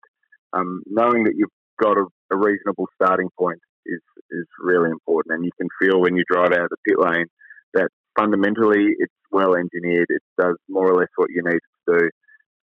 um, 0.54 0.82
knowing 0.88 1.26
that 1.26 1.34
you've 1.36 1.52
got 1.82 1.98
a, 1.98 2.06
a, 2.32 2.38
reasonable 2.38 2.88
starting 2.96 3.30
point 3.38 3.60
is 3.86 4.02
is 4.32 4.48
really 4.60 4.90
important. 4.90 5.36
And 5.36 5.46
you 5.46 5.52
can 5.60 5.68
feel 5.82 6.00
when 6.00 6.16
you 6.16 6.24
drive 6.32 6.54
out 6.54 6.64
of 6.64 6.70
the 6.70 6.78
pit 6.88 6.98
lane 7.00 7.28
that 7.74 7.90
fundamentally 8.18 8.96
it's 8.98 9.14
well 9.32 9.56
engineered. 9.56 10.08
It 10.10 10.22
does 10.40 10.56
more 10.70 10.90
or 10.90 11.00
less 11.00 11.10
what 11.16 11.30
you 11.32 11.42
need 11.44 11.60
to 11.60 12.00
do. 12.00 12.10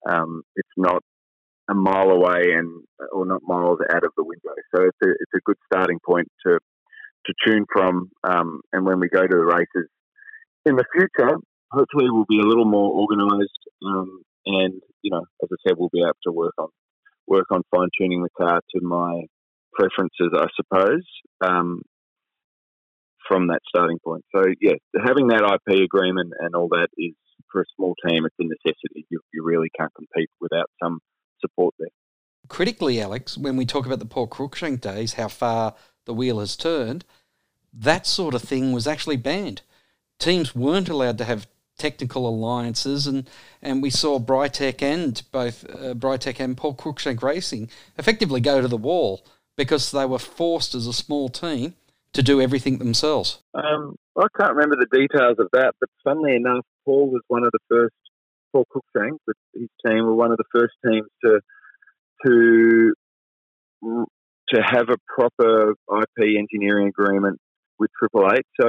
Um, 0.09 0.43
it's 0.55 0.69
not 0.77 1.03
a 1.69 1.75
mile 1.75 2.09
away 2.09 2.53
and 2.55 2.83
or 3.11 3.25
not 3.25 3.41
miles 3.47 3.79
out 3.93 4.03
of 4.03 4.11
the 4.17 4.23
window. 4.23 4.53
So 4.75 4.83
it's 4.83 4.97
a 5.03 5.09
it's 5.09 5.33
a 5.35 5.41
good 5.45 5.57
starting 5.71 5.99
point 6.05 6.27
to 6.45 6.59
to 7.25 7.33
tune 7.45 7.65
from. 7.71 8.09
Um, 8.23 8.61
and 8.73 8.85
when 8.85 8.99
we 8.99 9.09
go 9.09 9.21
to 9.21 9.27
the 9.27 9.45
races 9.45 9.89
in 10.65 10.75
the 10.75 10.85
future, 10.91 11.37
hopefully 11.71 12.09
we'll 12.09 12.25
be 12.27 12.39
a 12.39 12.47
little 12.47 12.65
more 12.65 12.91
organised. 12.91 13.59
Um, 13.85 14.21
and 14.45 14.81
you 15.01 15.11
know, 15.11 15.23
as 15.43 15.49
I 15.51 15.55
said, 15.67 15.77
we'll 15.77 15.89
be 15.93 16.01
able 16.01 16.17
to 16.23 16.31
work 16.31 16.55
on 16.57 16.69
work 17.27 17.45
on 17.51 17.61
fine 17.73 17.89
tuning 17.97 18.23
the 18.23 18.29
car 18.37 18.61
to 18.75 18.81
my 18.81 19.23
preferences, 19.73 20.31
I 20.33 20.47
suppose. 20.55 21.05
Um, 21.41 21.81
from 23.27 23.47
that 23.47 23.61
starting 23.69 23.99
point. 24.03 24.25
So 24.35 24.43
yeah, 24.59 24.73
having 25.05 25.27
that 25.27 25.45
IP 25.45 25.83
agreement 25.83 26.33
and 26.39 26.55
all 26.55 26.67
that 26.69 26.87
is 26.97 27.13
for 27.51 27.61
a 27.61 27.65
small 27.75 27.93
team, 28.05 28.25
it's 28.25 28.35
a 28.39 28.43
necessity. 28.43 29.05
You, 29.09 29.21
you 29.31 29.43
really 29.45 29.69
can't 29.77 29.93
compete 29.93 30.31
without 30.41 30.65
some 30.81 30.99
support 31.39 31.75
there. 31.79 31.89
Critically, 32.47 33.01
Alex, 33.01 33.37
when 33.37 33.57
we 33.57 33.65
talk 33.65 33.85
about 33.85 33.99
the 33.99 34.05
Paul 34.05 34.27
Cruickshank 34.27 34.81
days, 34.81 35.13
how 35.13 35.27
far 35.27 35.75
the 36.05 36.13
wheel 36.13 36.39
has 36.39 36.55
turned, 36.55 37.05
that 37.73 38.07
sort 38.07 38.33
of 38.33 38.41
thing 38.41 38.71
was 38.71 38.87
actually 38.87 39.17
banned. 39.17 39.61
Teams 40.17 40.55
weren't 40.55 40.89
allowed 40.89 41.17
to 41.19 41.25
have 41.25 41.47
technical 41.77 42.27
alliances, 42.27 43.07
and, 43.07 43.29
and 43.61 43.81
we 43.81 43.89
saw 43.89 44.19
Britek 44.19 44.81
and 44.81 45.21
both 45.31 45.63
uh, 45.69 45.93
Britek 45.93 46.39
and 46.39 46.57
Paul 46.57 46.75
Cruickshank 46.75 47.21
Racing 47.21 47.69
effectively 47.97 48.41
go 48.41 48.61
to 48.61 48.67
the 48.67 48.77
wall 48.77 49.23
because 49.55 49.91
they 49.91 50.05
were 50.05 50.19
forced 50.19 50.75
as 50.75 50.87
a 50.87 50.93
small 50.93 51.29
team 51.29 51.75
to 52.13 52.23
do 52.23 52.41
everything 52.41 52.77
themselves. 52.77 53.39
Um, 53.53 53.95
I 54.17 54.27
can't 54.37 54.55
remember 54.55 54.75
the 54.75 54.97
details 54.97 55.37
of 55.39 55.47
that, 55.53 55.73
but 55.79 55.89
funnily 56.03 56.35
enough, 56.35 56.65
Paul 56.85 57.09
was 57.09 57.21
one 57.27 57.43
of 57.43 57.51
the 57.51 57.59
first. 57.69 57.95
Paul 58.51 58.65
Cruickshank, 58.73 59.17
with 59.27 59.37
his 59.53 59.69
team, 59.85 60.05
were 60.05 60.15
one 60.15 60.31
of 60.31 60.37
the 60.37 60.45
first 60.53 60.73
teams 60.85 61.07
to 61.23 61.39
to 62.25 62.93
to 64.53 64.61
have 64.61 64.89
a 64.89 64.97
proper 65.07 65.71
IP 65.71 66.37
engineering 66.37 66.87
agreement 66.87 67.39
with 67.77 67.89
Triple 67.97 68.27
Eight. 68.33 68.45
So, 68.59 68.67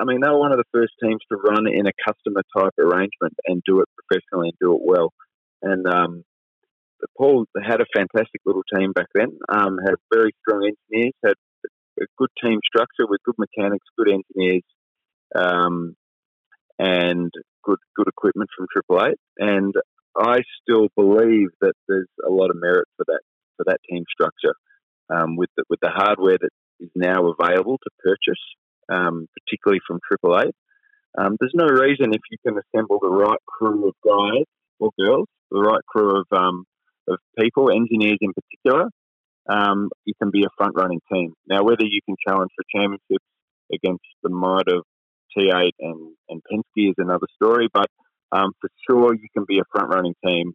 I 0.00 0.04
mean, 0.04 0.20
they 0.22 0.28
were 0.28 0.38
one 0.38 0.52
of 0.52 0.58
the 0.58 0.64
first 0.72 0.92
teams 1.02 1.20
to 1.30 1.36
run 1.36 1.66
in 1.68 1.86
a 1.86 1.92
customer 2.06 2.42
type 2.56 2.72
arrangement 2.78 3.34
and 3.46 3.62
do 3.66 3.80
it 3.80 3.88
professionally 3.96 4.48
and 4.48 4.58
do 4.60 4.74
it 4.74 4.80
well. 4.82 5.12
And 5.60 5.86
um, 5.86 6.24
Paul 7.16 7.44
had 7.62 7.80
a 7.80 7.86
fantastic 7.94 8.40
little 8.44 8.62
team 8.74 8.92
back 8.92 9.06
then. 9.14 9.38
Um, 9.48 9.78
had 9.84 9.94
very 10.12 10.32
strong 10.40 10.64
engineers, 10.64 11.12
had 11.24 11.34
a 12.00 12.06
good 12.16 12.30
team 12.42 12.58
structure 12.66 13.06
with 13.06 13.20
good 13.24 13.36
mechanics, 13.38 13.86
good 13.96 14.08
engineers, 14.08 14.62
um, 15.34 15.94
and 16.78 17.30
good 17.64 17.78
good 17.96 18.08
equipment 18.08 18.50
from 18.56 18.66
Triple 18.72 19.04
Eight. 19.06 19.18
And 19.38 19.74
I 20.16 20.40
still 20.60 20.88
believe 20.96 21.48
that 21.60 21.74
there's 21.88 22.08
a 22.26 22.30
lot 22.30 22.50
of 22.50 22.56
merit 22.60 22.86
for 22.96 23.04
that 23.08 23.20
for 23.56 23.64
that 23.66 23.78
team 23.88 24.04
structure 24.10 24.54
um, 25.10 25.36
with 25.36 25.50
the, 25.56 25.64
with 25.68 25.80
the 25.80 25.90
hardware 25.90 26.38
that 26.40 26.50
is 26.80 26.90
now 26.94 27.30
available 27.30 27.78
to 27.78 27.90
purchase, 28.02 28.42
um, 28.90 29.28
particularly 29.38 29.80
from 29.86 30.00
Triple 30.06 30.38
Eight. 30.40 30.54
Um, 31.18 31.36
there's 31.38 31.54
no 31.54 31.66
reason 31.66 32.14
if 32.14 32.22
you 32.30 32.38
can 32.46 32.58
assemble 32.58 32.98
the 33.00 33.10
right 33.10 33.40
crew 33.46 33.88
of 33.88 33.94
guys 34.04 34.46
or 34.78 34.90
girls, 34.98 35.28
the 35.50 35.60
right 35.60 35.84
crew 35.86 36.20
of 36.20 36.26
um, 36.32 36.64
of 37.08 37.18
people, 37.38 37.70
engineers 37.70 38.18
in 38.20 38.32
particular, 38.32 38.88
um, 39.48 39.90
you 40.04 40.14
can 40.20 40.30
be 40.30 40.44
a 40.44 40.54
front 40.56 40.74
running 40.76 41.00
team. 41.12 41.34
Now, 41.48 41.64
whether 41.64 41.84
you 41.84 42.00
can 42.06 42.16
challenge 42.26 42.50
for 42.54 42.64
championships 42.74 43.24
against 43.72 44.04
the 44.22 44.30
might 44.30 44.68
of 44.68 44.84
T8 45.36 45.72
and, 45.80 46.14
and 46.28 46.42
Penske 46.50 46.90
is 46.90 46.94
another 46.98 47.26
story, 47.36 47.68
but 47.72 47.86
um, 48.32 48.52
for 48.60 48.70
sure 48.88 49.14
you 49.14 49.28
can 49.34 49.44
be 49.46 49.58
a 49.58 49.64
front 49.70 49.94
running 49.94 50.14
team 50.24 50.54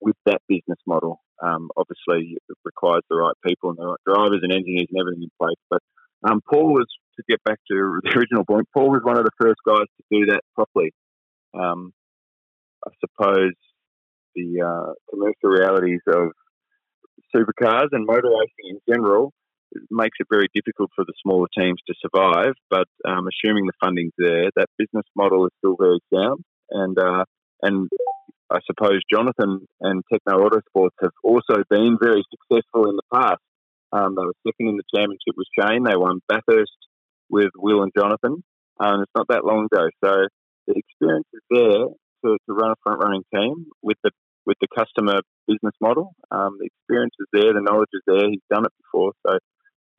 with 0.00 0.16
that 0.26 0.40
business 0.48 0.78
model. 0.86 1.20
Um, 1.42 1.70
obviously, 1.76 2.34
it 2.34 2.56
requires 2.64 3.02
the 3.08 3.16
right 3.16 3.34
people 3.46 3.70
and 3.70 3.78
the 3.78 3.86
right 3.86 4.00
drivers 4.06 4.40
and 4.42 4.52
engineers 4.52 4.86
and 4.90 5.00
everything 5.00 5.24
in 5.24 5.30
place. 5.40 5.58
But 5.70 5.80
um, 6.28 6.40
Paul 6.48 6.72
was, 6.72 6.86
to 7.16 7.22
get 7.28 7.42
back 7.44 7.58
to 7.70 8.00
the 8.02 8.16
original 8.16 8.44
point, 8.44 8.68
Paul 8.74 8.90
was 8.90 9.02
one 9.04 9.18
of 9.18 9.24
the 9.24 9.30
first 9.40 9.58
guys 9.66 9.86
to 9.98 10.04
do 10.10 10.26
that 10.26 10.40
properly. 10.54 10.92
Um, 11.54 11.92
I 12.86 12.90
suppose 13.00 13.52
the 14.34 14.62
uh, 14.62 14.92
commercial 15.10 15.50
realities 15.50 16.00
of 16.06 16.32
supercars 17.34 17.88
and 17.92 18.06
motor 18.06 18.30
racing 18.30 18.78
in 18.78 18.94
general 18.94 19.32
makes 19.90 20.16
it 20.20 20.26
very 20.30 20.48
difficult 20.54 20.90
for 20.94 21.04
the 21.04 21.12
smaller 21.22 21.48
teams 21.56 21.78
to 21.86 21.94
survive. 22.00 22.54
But 22.70 22.88
um, 23.06 23.26
assuming 23.28 23.66
the 23.66 23.72
funding's 23.80 24.12
there, 24.18 24.50
that 24.56 24.68
business 24.78 25.04
model 25.16 25.46
is 25.46 25.52
still 25.58 25.76
very 25.78 26.00
sound. 26.12 26.44
And 26.70 26.98
uh, 26.98 27.24
and 27.62 27.88
I 28.50 28.58
suppose 28.66 29.00
Jonathan 29.10 29.66
and 29.80 30.02
Tekno 30.10 30.48
Autosports 30.48 30.96
have 31.02 31.12
also 31.22 31.62
been 31.68 31.98
very 32.00 32.22
successful 32.30 32.88
in 32.88 32.96
the 32.96 33.08
past. 33.12 33.42
Um, 33.92 34.14
they 34.16 34.24
were 34.24 34.34
second 34.46 34.68
in 34.68 34.76
the 34.76 34.88
championship 34.94 35.34
with 35.36 35.48
Shane. 35.58 35.84
They 35.84 35.96
won 35.96 36.20
Bathurst 36.28 36.76
with 37.30 37.50
Will 37.56 37.82
and 37.82 37.92
Jonathan. 37.96 38.42
Um, 38.80 39.02
it's 39.02 39.12
not 39.16 39.28
that 39.28 39.44
long 39.44 39.66
ago. 39.70 39.88
So 40.04 40.28
the 40.66 40.74
experience 40.76 41.26
is 41.32 41.40
there 41.50 41.84
to, 42.24 42.36
to 42.36 42.52
run 42.52 42.72
a 42.72 42.80
front 42.82 43.02
running 43.02 43.24
team 43.34 43.66
with 43.82 43.96
the 44.04 44.10
with 44.46 44.56
the 44.62 44.68
customer 44.76 45.20
business 45.46 45.74
model. 45.78 46.14
Um, 46.30 46.56
the 46.58 46.68
experience 46.72 47.12
is 47.20 47.26
there, 47.32 47.52
the 47.52 47.60
knowledge 47.60 47.92
is 47.92 48.00
there. 48.06 48.30
He's 48.30 48.40
done 48.48 48.64
it 48.64 48.72
before, 48.80 49.12
so 49.26 49.38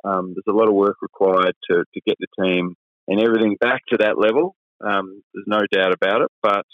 um, 0.04 0.34
there's 0.34 0.54
a 0.54 0.58
lot 0.58 0.68
of 0.68 0.74
work 0.74 0.98
required 1.02 1.56
to, 1.70 1.84
to 1.94 2.02
get 2.06 2.18
the 2.20 2.44
team 2.44 2.76
and 3.08 3.20
everything 3.20 3.58
back 3.60 3.82
to 3.90 3.98
that 3.98 4.18
level. 4.18 4.56
Um, 4.82 5.24
there's 5.34 5.48
no 5.48 5.62
doubt 5.72 5.94
about 5.94 6.22
it, 6.22 6.32
but 6.42 6.66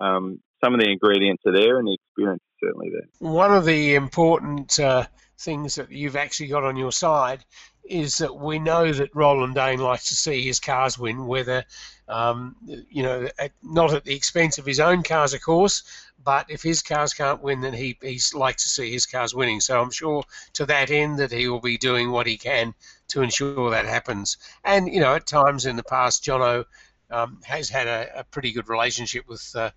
um, 0.00 0.40
some 0.62 0.74
of 0.74 0.80
the 0.80 0.90
ingredients 0.90 1.42
are 1.46 1.52
there 1.52 1.78
and 1.78 1.88
the 1.88 1.94
experience 1.94 2.42
is 2.42 2.68
certainly 2.68 2.90
there. 2.90 3.08
One 3.18 3.52
of 3.54 3.64
the 3.64 3.94
important 3.94 4.78
uh, 4.78 5.06
things 5.38 5.76
that 5.76 5.90
you've 5.90 6.16
actually 6.16 6.48
got 6.48 6.64
on 6.64 6.76
your 6.76 6.92
side 6.92 7.44
is 7.90 8.18
that 8.18 8.34
we 8.34 8.58
know 8.58 8.92
that 8.92 9.14
Roland 9.14 9.56
Dane 9.56 9.80
likes 9.80 10.06
to 10.06 10.14
see 10.14 10.42
his 10.42 10.60
cars 10.60 10.98
win, 10.98 11.26
whether 11.26 11.64
um, 12.08 12.56
you 12.90 13.02
know, 13.02 13.28
at, 13.38 13.52
not 13.62 13.94
at 13.94 14.04
the 14.04 14.14
expense 14.14 14.58
of 14.58 14.66
his 14.66 14.80
own 14.80 15.02
cars, 15.02 15.32
of 15.32 15.42
course, 15.42 15.82
but 16.24 16.50
if 16.50 16.62
his 16.62 16.82
cars 16.82 17.14
can't 17.14 17.42
win, 17.42 17.60
then 17.60 17.72
he 17.72 17.96
he's 18.02 18.34
like 18.34 18.56
to 18.56 18.68
see 18.68 18.92
his 18.92 19.06
cars 19.06 19.34
winning. 19.34 19.60
So 19.60 19.80
I'm 19.80 19.90
sure 19.90 20.24
to 20.54 20.66
that 20.66 20.90
end 20.90 21.18
that 21.18 21.32
he 21.32 21.48
will 21.48 21.60
be 21.60 21.78
doing 21.78 22.10
what 22.10 22.26
he 22.26 22.36
can 22.36 22.74
to 23.08 23.22
ensure 23.22 23.70
that 23.70 23.86
happens. 23.86 24.36
And 24.64 24.92
you 24.92 25.00
know, 25.00 25.14
at 25.14 25.26
times 25.26 25.66
in 25.66 25.76
the 25.76 25.84
past, 25.84 26.24
Jono 26.24 26.64
um, 27.10 27.40
has 27.44 27.68
had 27.68 27.86
a, 27.86 28.20
a, 28.20 28.24
pretty 28.24 28.52
good 28.52 28.68
relationship 28.68 29.26
with 29.28 29.50
uh, 29.56 29.70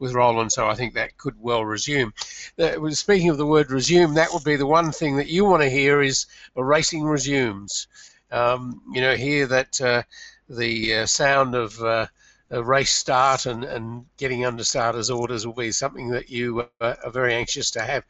with 0.00 0.14
Roland, 0.14 0.50
so 0.50 0.66
I 0.66 0.74
think 0.74 0.94
that 0.94 1.16
could 1.16 1.36
well 1.38 1.64
resume. 1.64 2.12
Uh, 2.58 2.90
speaking 2.90 3.28
of 3.28 3.36
the 3.36 3.46
word 3.46 3.70
resume, 3.70 4.14
that 4.14 4.32
would 4.32 4.42
be 4.42 4.56
the 4.56 4.66
one 4.66 4.90
thing 4.90 5.16
that 5.18 5.28
you 5.28 5.44
want 5.44 5.62
to 5.62 5.70
hear 5.70 6.00
is 6.02 6.26
racing 6.56 7.04
resumes. 7.04 7.86
Um, 8.32 8.82
you 8.92 9.00
know, 9.00 9.14
hear 9.14 9.46
that 9.46 9.80
uh, 9.80 10.02
the 10.48 10.94
uh, 10.94 11.06
sound 11.06 11.54
of 11.54 11.80
uh, 11.80 12.06
a 12.50 12.62
race 12.62 12.92
start 12.92 13.46
and, 13.46 13.62
and 13.62 14.06
getting 14.16 14.44
under 14.44 14.64
starters 14.64 15.10
orders 15.10 15.46
will 15.46 15.54
be 15.54 15.70
something 15.70 16.10
that 16.10 16.30
you 16.30 16.66
uh, 16.80 16.94
are 17.04 17.10
very 17.10 17.34
anxious 17.34 17.70
to 17.72 17.82
have. 17.82 18.04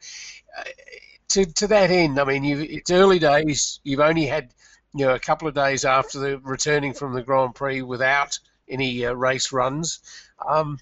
to, 1.29 1.45
to 1.45 1.67
that 1.67 1.91
end, 1.91 2.19
I 2.19 2.23
mean, 2.23 2.45
it's 2.45 2.91
early 2.91 3.19
days. 3.19 3.79
You've 3.83 3.99
only 3.99 4.25
had 4.25 4.53
you 4.93 5.05
know 5.05 5.13
a 5.13 5.19
couple 5.19 5.47
of 5.47 5.53
days 5.53 5.85
after 5.85 6.19
the 6.19 6.39
returning 6.39 6.93
from 6.93 7.13
the 7.13 7.21
Grand 7.21 7.55
Prix 7.55 7.81
without 7.81 8.39
any 8.69 9.05
uh, 9.05 9.13
race 9.13 9.51
runs. 9.51 9.99
Um, 10.47 10.79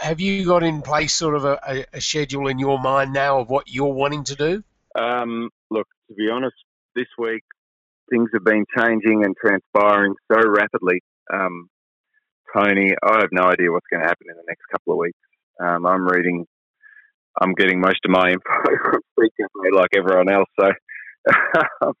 have 0.00 0.20
you 0.20 0.46
got 0.46 0.62
in 0.62 0.82
place 0.82 1.14
sort 1.14 1.34
of 1.34 1.44
a, 1.44 1.84
a, 1.92 2.00
schedule 2.00 2.48
in 2.48 2.58
your 2.58 2.78
mind 2.78 3.12
now 3.12 3.38
of 3.40 3.48
what 3.48 3.68
you're 3.68 3.92
wanting 3.92 4.24
to 4.24 4.34
do? 4.34 4.64
Um, 4.94 5.50
look, 5.70 5.86
to 6.08 6.14
be 6.14 6.28
honest, 6.30 6.56
this 6.94 7.06
week 7.18 7.44
things 8.10 8.30
have 8.32 8.44
been 8.44 8.64
changing 8.76 9.24
and 9.24 9.34
transpiring 9.36 10.14
so 10.30 10.38
rapidly. 10.48 11.02
Um, 11.32 11.68
Tony, 12.54 12.92
I 13.02 13.20
have 13.20 13.30
no 13.32 13.44
idea 13.44 13.70
what's 13.70 13.86
going 13.90 14.02
to 14.02 14.08
happen 14.08 14.26
in 14.28 14.36
the 14.36 14.44
next 14.46 14.62
couple 14.70 14.94
of 14.94 14.98
weeks. 14.98 15.18
Um, 15.60 15.86
I'm 15.86 16.06
reading, 16.06 16.46
I'm 17.40 17.54
getting 17.54 17.80
most 17.80 18.00
of 18.04 18.10
my 18.10 18.30
info 18.30 18.98
like 19.72 19.90
everyone 19.96 20.30
else. 20.30 20.48
So 20.58 20.70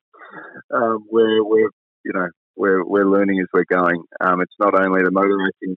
um, 0.74 1.06
we're, 1.10 1.42
we're, 1.44 1.70
you 2.04 2.12
know, 2.12 2.28
we're, 2.56 2.84
we're 2.84 3.08
learning 3.08 3.40
as 3.40 3.48
we're 3.52 3.64
going. 3.64 4.02
Um, 4.20 4.40
it's 4.42 4.54
not 4.58 4.78
only 4.78 5.02
the 5.02 5.10
motor 5.10 5.36
racing 5.38 5.76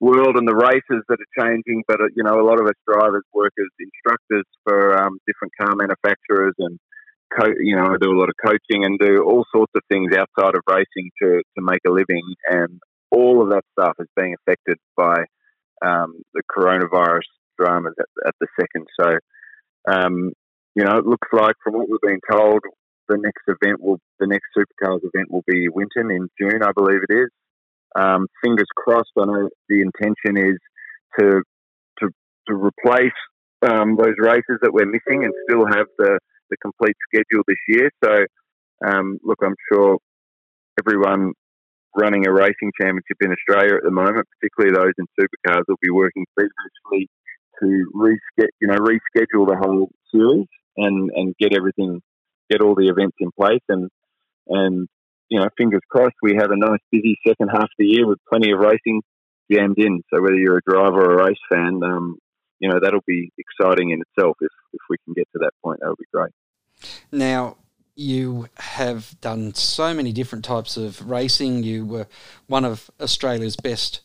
world 0.00 0.36
and 0.36 0.48
the 0.48 0.56
races 0.56 1.04
that 1.08 1.18
are 1.20 1.44
changing, 1.44 1.84
but 1.86 2.00
uh, 2.00 2.08
you 2.16 2.24
know, 2.24 2.40
a 2.40 2.46
lot 2.46 2.60
of 2.60 2.66
us 2.66 2.74
drivers 2.88 3.24
work 3.34 3.52
as 3.58 3.66
instructors 3.78 4.46
for 4.64 4.96
um, 4.96 5.18
different 5.26 5.52
car 5.60 5.74
manufacturers 5.76 6.54
and 6.58 6.78
co- 7.38 7.54
you 7.60 7.76
know, 7.76 7.96
do 8.00 8.10
a 8.10 8.18
lot 8.18 8.28
of 8.28 8.34
coaching 8.42 8.84
and 8.84 8.98
do 8.98 9.22
all 9.22 9.44
sorts 9.54 9.72
of 9.76 9.82
things 9.90 10.12
outside 10.16 10.54
of 10.54 10.62
racing 10.66 11.10
to, 11.22 11.42
to 11.56 11.62
make 11.62 11.80
a 11.86 11.90
living. 11.90 12.22
And 12.48 12.80
all 13.10 13.42
of 13.42 13.50
that 13.50 13.64
stuff 13.78 13.94
is 13.98 14.08
being 14.16 14.34
affected 14.34 14.78
by 14.96 15.24
um, 15.84 16.22
the 16.34 16.42
coronavirus 16.50 17.28
dramas 17.58 17.94
at, 17.98 18.28
at 18.28 18.34
the 18.40 18.46
second. 18.58 18.86
So, 19.00 19.18
um, 19.86 20.32
you 20.74 20.84
know, 20.84 20.96
it 20.96 21.06
looks 21.06 21.28
like 21.32 21.56
from 21.62 21.74
what 21.74 21.88
we've 21.88 22.00
been 22.02 22.20
told, 22.30 22.60
the 23.08 23.18
next 23.18 23.42
event 23.48 23.82
will, 23.82 23.98
the 24.20 24.26
next 24.26 24.46
Supercars 24.56 25.00
event 25.02 25.30
will 25.30 25.44
be 25.46 25.68
Winton 25.68 26.10
in 26.10 26.28
June, 26.40 26.62
I 26.62 26.70
believe 26.72 27.00
it 27.08 27.12
is. 27.12 27.28
Um, 27.98 28.26
fingers 28.42 28.68
crossed. 28.76 29.10
I 29.18 29.24
know 29.24 29.48
the 29.68 29.80
intention 29.80 30.36
is 30.36 30.58
to 31.18 31.42
to 32.00 32.08
to 32.48 32.54
replace 32.54 33.12
um, 33.62 33.96
those 33.96 34.14
races 34.18 34.58
that 34.62 34.72
we're 34.72 34.86
missing 34.86 35.24
and 35.24 35.32
still 35.48 35.66
have 35.66 35.86
the 35.98 36.18
the 36.50 36.56
complete 36.58 36.96
schedule 37.08 37.42
this 37.46 37.56
year. 37.68 37.90
So, 38.02 38.24
um, 38.84 39.18
look, 39.22 39.38
I'm 39.42 39.56
sure 39.72 39.98
everyone 40.78 41.32
running 41.96 42.26
a 42.26 42.32
racing 42.32 42.72
championship 42.80 43.18
in 43.20 43.32
Australia 43.32 43.76
at 43.76 43.82
the 43.84 43.90
moment, 43.90 44.26
particularly 44.38 44.74
those 44.74 44.94
in 44.98 45.06
supercars, 45.18 45.62
will 45.68 45.76
be 45.82 45.90
working 45.90 46.24
feverishly 46.36 47.08
to 47.62 47.90
reschedule, 47.94 48.48
you 48.60 48.68
know, 48.68 48.76
reschedule 48.76 49.46
the 49.46 49.56
whole 49.60 49.90
series 50.12 50.46
and, 50.76 51.10
and 51.14 51.34
get 51.38 51.54
everything, 51.54 52.00
get 52.50 52.62
all 52.62 52.74
the 52.74 52.88
events 52.88 53.16
in 53.20 53.30
place. 53.38 53.62
And, 53.68 53.88
and, 54.48 54.88
you 55.30 55.38
know, 55.38 55.48
fingers 55.56 55.80
crossed, 55.88 56.16
we 56.22 56.34
have 56.34 56.50
a 56.50 56.56
nice 56.56 56.80
busy 56.90 57.16
second 57.26 57.48
half 57.48 57.64
of 57.64 57.78
the 57.78 57.86
year 57.86 58.06
with 58.06 58.18
plenty 58.28 58.50
of 58.50 58.58
racing 58.58 59.00
jammed 59.50 59.78
in. 59.78 60.02
So 60.12 60.20
whether 60.20 60.36
you're 60.36 60.58
a 60.58 60.62
driver 60.66 61.04
or 61.04 61.20
a 61.20 61.24
race 61.24 61.38
fan, 61.50 61.80
um, 61.82 62.18
you 62.58 62.68
know 62.68 62.78
that'll 62.82 63.04
be 63.06 63.32
exciting 63.38 63.90
in 63.90 64.02
itself. 64.02 64.36
If 64.40 64.50
if 64.72 64.80
we 64.90 64.96
can 65.04 65.14
get 65.14 65.28
to 65.32 65.38
that 65.40 65.52
point, 65.64 65.80
that'll 65.80 65.96
be 65.96 66.04
great. 66.12 66.32
Now, 67.10 67.56
you 67.94 68.48
have 68.56 69.18
done 69.20 69.54
so 69.54 69.94
many 69.94 70.12
different 70.12 70.44
types 70.44 70.76
of 70.76 71.08
racing. 71.08 71.62
You 71.62 71.86
were 71.86 72.06
one 72.46 72.64
of 72.64 72.90
Australia's 73.00 73.56
best 73.56 74.00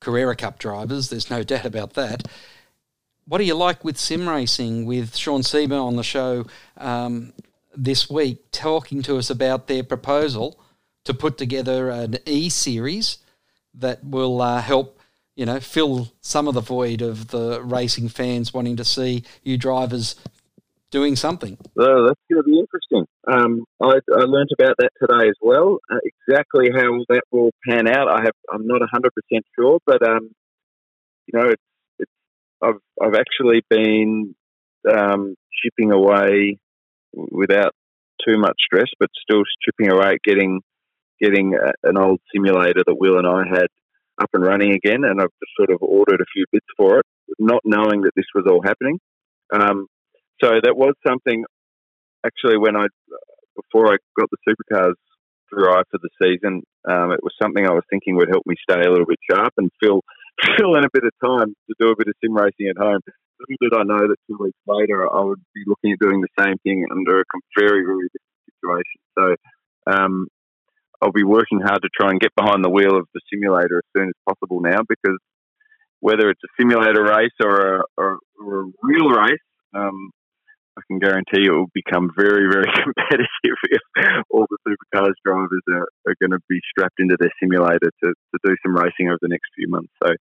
Carrera 0.00 0.36
Cup 0.36 0.58
drivers. 0.58 1.08
There's 1.08 1.30
no 1.30 1.42
doubt 1.42 1.64
about 1.64 1.94
that. 1.94 2.26
What 3.26 3.38
do 3.38 3.44
you 3.44 3.54
like 3.54 3.84
with 3.84 3.98
sim 3.98 4.28
racing? 4.28 4.86
With 4.86 5.14
Sean 5.16 5.42
Seamer 5.42 5.82
on 5.82 5.96
the 5.96 6.02
show 6.02 6.46
um, 6.78 7.32
this 7.78 8.10
week, 8.10 8.50
talking 8.50 9.02
to 9.02 9.16
us 9.16 9.30
about 9.30 9.68
their 9.68 9.84
proposal 9.84 10.60
to 11.04 11.14
put 11.14 11.38
together 11.38 11.88
an 11.88 12.18
E 12.26 12.48
series 12.48 13.18
that 13.72 14.04
will 14.04 14.42
uh, 14.42 14.60
help, 14.60 15.00
you 15.36 15.46
know, 15.46 15.60
fill 15.60 16.08
some 16.20 16.48
of 16.48 16.54
the 16.54 16.60
void 16.60 17.00
of 17.00 17.28
the 17.28 17.62
racing 17.62 18.08
fans 18.08 18.52
wanting 18.52 18.76
to 18.76 18.84
see 18.84 19.22
you 19.42 19.56
drivers 19.56 20.16
doing 20.90 21.14
something. 21.14 21.56
Well, 21.76 22.06
that's 22.06 22.20
going 22.30 22.42
to 22.42 22.50
be 22.50 22.58
interesting. 22.58 23.06
Um, 23.30 23.64
I, 23.80 24.00
I 24.12 24.24
learned 24.24 24.50
about 24.58 24.76
that 24.78 24.90
today 25.00 25.28
as 25.28 25.36
well. 25.40 25.78
Uh, 25.90 25.98
exactly 26.04 26.70
how 26.74 27.04
that 27.08 27.22
will 27.30 27.50
pan 27.68 27.86
out, 27.86 28.08
I 28.08 28.22
have. 28.22 28.34
I'm 28.52 28.66
not 28.66 28.80
100 28.80 29.12
percent 29.14 29.44
sure, 29.56 29.78
but 29.86 30.02
um, 30.02 30.30
you 31.26 31.38
know, 31.38 31.48
it's, 31.48 31.62
it's 31.98 32.12
I've 32.62 32.80
I've 33.00 33.14
actually 33.14 33.62
been 33.70 34.34
um, 34.90 35.36
chipping 35.62 35.92
away 35.92 36.58
without 37.12 37.72
too 38.26 38.38
much 38.38 38.56
stress, 38.64 38.88
but 38.98 39.10
still 39.22 39.42
chipping 39.64 39.92
away 39.92 40.14
at 40.14 40.22
getting 40.24 40.60
getting 41.20 41.54
a, 41.54 41.88
an 41.88 41.98
old 41.98 42.20
simulator 42.32 42.82
that 42.86 42.94
Will 42.94 43.18
and 43.18 43.26
I 43.26 43.42
had 43.48 43.66
up 44.20 44.30
and 44.32 44.44
running 44.44 44.72
again, 44.72 45.04
and 45.04 45.20
I've 45.20 45.34
just 45.40 45.52
sort 45.56 45.70
of 45.70 45.78
ordered 45.80 46.20
a 46.20 46.32
few 46.32 46.44
bits 46.52 46.66
for 46.76 46.98
it, 46.98 47.06
not 47.38 47.62
knowing 47.64 48.02
that 48.02 48.12
this 48.16 48.26
was 48.34 48.44
all 48.48 48.62
happening. 48.62 48.98
Um, 49.52 49.86
so 50.42 50.50
that 50.62 50.76
was 50.76 50.94
something 51.06 51.44
actually 52.24 52.58
when 52.58 52.76
I 52.76 52.86
before 53.56 53.92
I 53.92 53.96
got 54.18 54.28
the 54.30 54.38
supercars 54.46 54.94
drive 55.50 55.84
for 55.90 55.98
the 56.02 56.10
season, 56.20 56.62
um, 56.88 57.12
it 57.12 57.22
was 57.22 57.32
something 57.40 57.66
I 57.66 57.72
was 57.72 57.84
thinking 57.90 58.16
would 58.16 58.28
help 58.28 58.44
me 58.46 58.54
stay 58.68 58.80
a 58.80 58.90
little 58.90 59.06
bit 59.06 59.18
sharp 59.30 59.52
and 59.56 59.70
fill 59.82 60.02
fill 60.58 60.74
in 60.76 60.84
a 60.84 60.92
bit 60.92 61.04
of 61.04 61.12
time 61.24 61.54
to 61.68 61.74
do 61.80 61.90
a 61.90 61.96
bit 61.96 62.08
of 62.08 62.14
sim 62.22 62.34
racing 62.34 62.68
at 62.70 62.78
home. 62.78 63.00
Little 63.40 63.56
did 63.60 63.74
I 63.74 63.84
know 63.84 64.08
that 64.08 64.16
two 64.26 64.38
weeks 64.38 64.58
later 64.66 65.06
I 65.06 65.20
would 65.22 65.40
be 65.54 65.62
looking 65.66 65.92
at 65.92 65.98
doing 65.98 66.20
the 66.20 66.42
same 66.42 66.58
thing 66.64 66.84
under 66.90 67.20
a 67.20 67.24
very 67.58 67.84
very 67.84 68.08
different 68.12 68.44
situation. 68.50 69.00
So 69.18 69.24
um, 69.90 70.28
I'll 71.00 71.12
be 71.12 71.24
working 71.24 71.60
hard 71.60 71.82
to 71.82 71.88
try 71.94 72.10
and 72.10 72.20
get 72.20 72.34
behind 72.34 72.64
the 72.64 72.70
wheel 72.70 72.96
of 72.96 73.06
the 73.14 73.20
simulator 73.32 73.78
as 73.78 73.88
soon 73.96 74.08
as 74.08 74.18
possible 74.26 74.60
now 74.60 74.80
because 74.88 75.18
whether 76.00 76.30
it's 76.30 76.42
a 76.44 76.52
simulator 76.58 77.02
race 77.02 77.34
or 77.42 77.78
a, 77.78 77.82
or, 77.96 78.18
or 78.40 78.60
a 78.62 78.70
real 78.82 79.08
race, 79.10 79.46
um, 79.74 80.10
I 80.78 80.82
can 80.86 80.98
guarantee 81.00 81.46
it 81.46 81.50
will 81.50 81.70
become 81.74 82.10
very, 82.16 82.46
very 82.50 82.70
competitive 82.82 83.58
if 83.70 83.82
all 84.30 84.46
the 84.48 84.58
supercars 84.62 85.14
drivers 85.24 85.62
are, 85.70 85.88
are 86.06 86.14
going 86.20 86.30
to 86.30 86.38
be 86.48 86.60
strapped 86.70 86.98
into 86.98 87.16
their 87.18 87.32
simulator 87.42 87.90
to, 88.04 88.08
to 88.08 88.38
do 88.44 88.54
some 88.62 88.76
racing 88.76 89.08
over 89.08 89.18
the 89.20 89.28
next 89.28 89.50
few 89.56 89.68
months. 89.68 89.92
So 90.02 90.14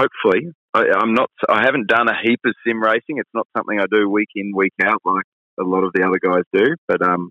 hopefully, 0.00 0.52
I, 0.74 0.86
I'm 0.98 1.14
not. 1.14 1.30
I 1.48 1.62
haven't 1.64 1.88
done 1.88 2.08
a 2.08 2.14
heap 2.22 2.40
of 2.44 2.54
sim 2.66 2.82
racing. 2.82 3.18
It's 3.18 3.30
not 3.34 3.46
something 3.56 3.78
I 3.78 3.86
do 3.90 4.08
week 4.08 4.28
in, 4.34 4.52
week 4.54 4.72
out 4.84 5.00
like 5.04 5.24
a 5.58 5.64
lot 5.64 5.84
of 5.84 5.92
the 5.92 6.02
other 6.02 6.18
guys 6.22 6.44
do. 6.52 6.74
But 6.88 7.02
um, 7.02 7.30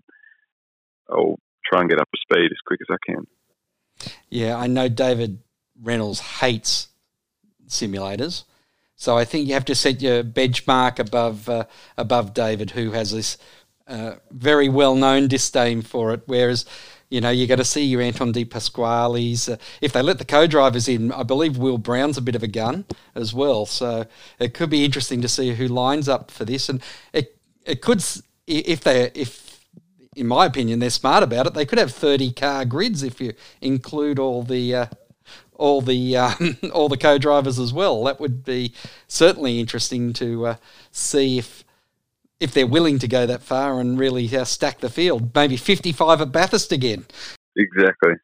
I'll 1.10 1.36
try 1.64 1.80
and 1.80 1.90
get 1.90 2.00
up 2.00 2.08
to 2.12 2.20
speed 2.20 2.50
as 2.50 2.58
quick 2.66 2.80
as 2.80 2.94
I 2.94 3.12
can. 3.12 3.26
Yeah, 4.28 4.56
I 4.56 4.66
know 4.66 4.88
David 4.88 5.38
Reynolds 5.80 6.20
hates 6.20 6.88
simulators. 7.66 8.44
So 8.96 9.16
I 9.16 9.24
think 9.24 9.48
you 9.48 9.54
have 9.54 9.64
to 9.66 9.74
set 9.74 10.02
your 10.02 10.22
benchmark 10.22 10.98
above 10.98 11.48
uh, 11.48 11.64
above 11.96 12.34
David, 12.34 12.72
who 12.72 12.90
has 12.92 13.12
this 13.12 13.38
uh, 13.86 14.16
very 14.30 14.68
well 14.68 14.94
known 14.94 15.26
disdain 15.26 15.82
for 15.82 16.12
it. 16.12 16.22
Whereas, 16.26 16.66
you 17.10 17.20
know, 17.20 17.30
you're 17.30 17.48
going 17.48 17.58
to 17.58 17.64
see 17.64 17.84
your 17.84 18.00
Anton 18.00 18.32
De 18.32 18.44
Pasquale's. 18.44 19.48
Uh, 19.48 19.56
if 19.80 19.92
they 19.92 20.00
let 20.00 20.18
the 20.18 20.24
co-drivers 20.24 20.88
in, 20.88 21.10
I 21.12 21.24
believe 21.24 21.58
Will 21.58 21.76
Brown's 21.76 22.16
a 22.16 22.22
bit 22.22 22.36
of 22.36 22.42
a 22.42 22.48
gun 22.48 22.84
as 23.14 23.34
well. 23.34 23.66
So 23.66 24.06
it 24.38 24.54
could 24.54 24.70
be 24.70 24.84
interesting 24.84 25.20
to 25.22 25.28
see 25.28 25.52
who 25.54 25.66
lines 25.66 26.08
up 26.08 26.30
for 26.30 26.44
this, 26.44 26.68
and 26.68 26.80
it 27.12 27.36
it 27.66 27.82
could 27.82 28.02
if 28.46 28.80
they 28.80 29.10
if 29.14 29.66
in 30.16 30.26
my 30.26 30.46
opinion 30.46 30.78
they're 30.78 30.90
smart 30.90 31.22
about 31.22 31.46
it, 31.46 31.54
they 31.54 31.66
could 31.66 31.78
have 31.78 31.92
thirty 31.92 32.32
car 32.32 32.64
grids 32.64 33.02
if 33.02 33.20
you 33.20 33.34
include 33.60 34.20
all 34.20 34.44
the 34.44 34.74
uh, 34.74 34.86
all 35.54 35.80
the 35.80 36.16
um, 36.16 36.56
all 36.72 36.88
the 36.88 36.96
co-drivers 36.96 37.58
as 37.58 37.72
well. 37.72 38.04
That 38.04 38.20
would 38.20 38.44
be 38.44 38.72
certainly 39.08 39.58
interesting 39.58 40.12
to 40.14 40.46
uh, 40.46 40.56
see 40.92 41.38
if 41.38 41.64
if 42.40 42.52
they're 42.54 42.66
willing 42.66 42.98
to 42.98 43.08
go 43.08 43.26
that 43.26 43.42
far 43.42 43.80
and 43.80 43.98
really 43.98 44.34
uh, 44.34 44.44
stack 44.44 44.80
the 44.80 44.88
field. 44.88 45.34
Maybe 45.34 45.56
55 45.56 46.22
at 46.22 46.32
Bathurst 46.32 46.72
again. 46.72 47.04
Exactly. 47.56 48.14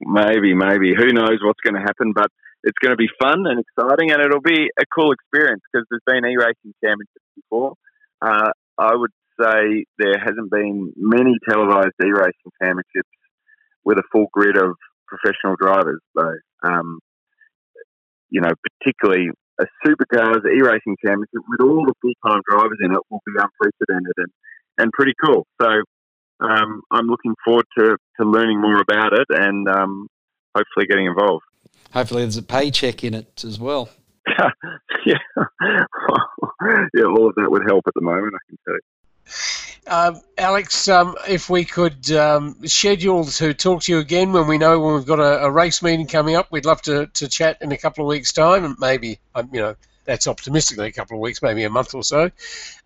Maybe, 0.00 0.54
maybe. 0.54 0.94
Who 0.94 1.12
knows 1.12 1.38
what's 1.42 1.60
going 1.60 1.74
to 1.74 1.80
happen, 1.80 2.12
but 2.14 2.30
it's 2.64 2.78
going 2.78 2.92
to 2.92 2.96
be 2.96 3.08
fun 3.20 3.44
and 3.46 3.60
exciting, 3.60 4.12
and 4.12 4.22
it'll 4.22 4.40
be 4.40 4.70
a 4.78 4.84
cool 4.94 5.12
experience 5.12 5.62
because 5.70 5.86
there's 5.90 6.02
been 6.06 6.28
e-racing 6.30 6.74
championships 6.82 7.26
before. 7.34 7.74
Uh, 8.20 8.50
I 8.78 8.94
would 8.94 9.10
say 9.40 9.84
there 9.98 10.18
hasn't 10.18 10.50
been 10.50 10.92
many 10.96 11.34
televised 11.48 11.98
e-racing 12.00 12.52
championships 12.62 13.10
with 13.84 13.98
a 13.98 14.04
full 14.12 14.26
grid 14.32 14.56
of 14.56 14.76
professional 15.08 15.56
drivers, 15.60 16.00
though. 16.14 16.36
Um, 16.62 17.00
you 18.30 18.40
know, 18.40 18.52
particularly 18.80 19.30
a 19.60 19.64
supercars 19.84 20.44
e-racing 20.46 20.96
championship 21.04 21.42
with 21.48 21.60
all 21.60 21.84
the 21.84 21.94
full-time 22.00 22.40
drivers 22.48 22.78
in 22.82 22.92
it 22.92 23.00
will 23.10 23.22
be 23.26 23.32
unprecedented 23.32 24.14
and, 24.16 24.32
and 24.78 24.92
pretty 24.92 25.12
cool. 25.24 25.46
So 25.60 25.68
um, 26.40 26.82
I'm 26.90 27.06
looking 27.06 27.34
forward 27.44 27.66
to, 27.78 27.96
to 28.20 28.26
learning 28.26 28.60
more 28.60 28.80
about 28.80 29.12
it 29.12 29.26
and 29.30 29.68
um, 29.68 30.08
hopefully 30.54 30.86
getting 30.86 31.06
involved. 31.06 31.44
Hopefully 31.92 32.22
there's 32.22 32.36
a 32.36 32.42
paycheck 32.42 33.04
in 33.04 33.14
it 33.14 33.44
as 33.44 33.60
well. 33.60 33.90
yeah, 35.06 35.18
yeah, 35.36 37.04
all 37.04 37.28
of 37.28 37.34
that 37.34 37.50
would 37.50 37.62
help 37.66 37.84
at 37.86 37.94
the 37.94 38.00
moment. 38.00 38.34
I 38.34 38.42
can 38.48 38.58
tell 38.64 38.74
you. 38.74 38.80
Uh, 39.86 40.14
Alex, 40.38 40.86
um, 40.86 41.16
if 41.28 41.50
we 41.50 41.64
could 41.64 42.10
um, 42.12 42.56
schedule 42.66 43.24
to 43.24 43.52
talk 43.52 43.82
to 43.82 43.92
you 43.92 43.98
again 43.98 44.32
when 44.32 44.46
we 44.46 44.56
know 44.56 44.78
when 44.78 44.94
we've 44.94 45.06
got 45.06 45.18
a, 45.18 45.44
a, 45.44 45.50
race 45.50 45.82
meeting 45.82 46.06
coming 46.06 46.36
up, 46.36 46.52
we'd 46.52 46.64
love 46.64 46.80
to, 46.82 47.06
to 47.08 47.28
chat 47.28 47.58
in 47.60 47.72
a 47.72 47.76
couple 47.76 48.04
of 48.04 48.08
weeks' 48.08 48.32
time, 48.32 48.64
and 48.64 48.76
maybe 48.78 49.18
um, 49.34 49.48
you 49.52 49.60
know 49.60 49.74
that's 50.04 50.28
optimistically 50.28 50.86
a 50.86 50.92
couple 50.92 51.16
of 51.16 51.20
weeks, 51.20 51.42
maybe 51.42 51.64
a 51.64 51.70
month 51.70 51.94
or 51.94 52.04
so. 52.04 52.30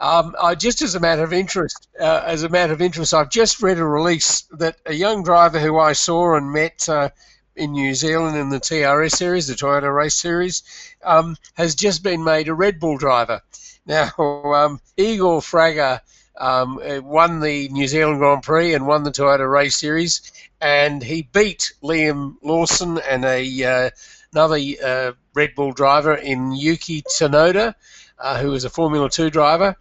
Um, 0.01 0.35
just 0.59 0.81
as 0.81 0.95
a 0.95 1.01
matter 1.01 1.23
of 1.23 1.35
interest, 1.35 1.87
uh, 2.01 2.23
as 2.25 2.45
a 2.45 2.49
matter 2.49 2.73
of 2.73 2.81
interest, 2.81 3.13
I've 3.13 3.31
just 3.31 3.63
read 3.63 3.79
a 3.79 3.85
release 3.85 4.43
that 4.53 4.77
a 4.87 4.95
young 4.95 5.23
driver 5.23 5.59
who 5.59 5.79
I 5.79 5.93
saw 5.93 6.35
and 6.37 6.51
met. 6.51 6.89
Uh, 6.89 7.11
in 7.57 7.73
New 7.73 7.95
Zealand 7.95 8.37
in 8.37 8.51
the 8.51 8.61
TRS 8.61 9.13
series, 9.13 9.47
the 9.47 9.55
Toyota 9.55 9.91
Race 9.91 10.15
Series, 10.15 10.63
um, 11.03 11.37
has 11.55 11.75
just 11.75 12.03
been 12.03 12.23
made 12.23 12.49
a 12.49 12.55
Red 12.55 12.79
Bull 12.79 12.99
driver. 12.99 13.41
Now, 13.87 14.13
um, 14.19 14.79
Igor 14.99 15.41
Fraga 15.41 16.03
um, 16.39 16.81
uh, 16.85 17.01
won 17.01 17.41
the 17.41 17.69
New 17.69 17.87
Zealand 17.87 18.19
Grand 18.19 18.43
Prix 18.43 18.75
and 18.75 18.87
won 18.87 19.03
the 19.03 19.11
Toyota 19.11 19.51
Race 19.51 19.77
Series, 19.77 20.33
and 20.61 21.03
he 21.03 21.23
beat 21.23 21.73
Liam 21.83 22.37
Lawson 22.43 22.99
and 22.99 23.25
a 23.25 23.65
uh, 23.65 23.91
another 24.33 24.59
uh, 24.85 25.13
Red 25.35 25.55
Bull 25.55 25.73
driver 25.73 26.15
in 26.15 26.53
Yuki 26.53 27.03
Tsunoda, 27.03 27.75
uh, 28.19 28.39
who 28.41 28.51
was 28.51 28.65
a 28.65 28.71
Formula 28.71 29.09
Two 29.09 29.31
driver, 29.31 29.77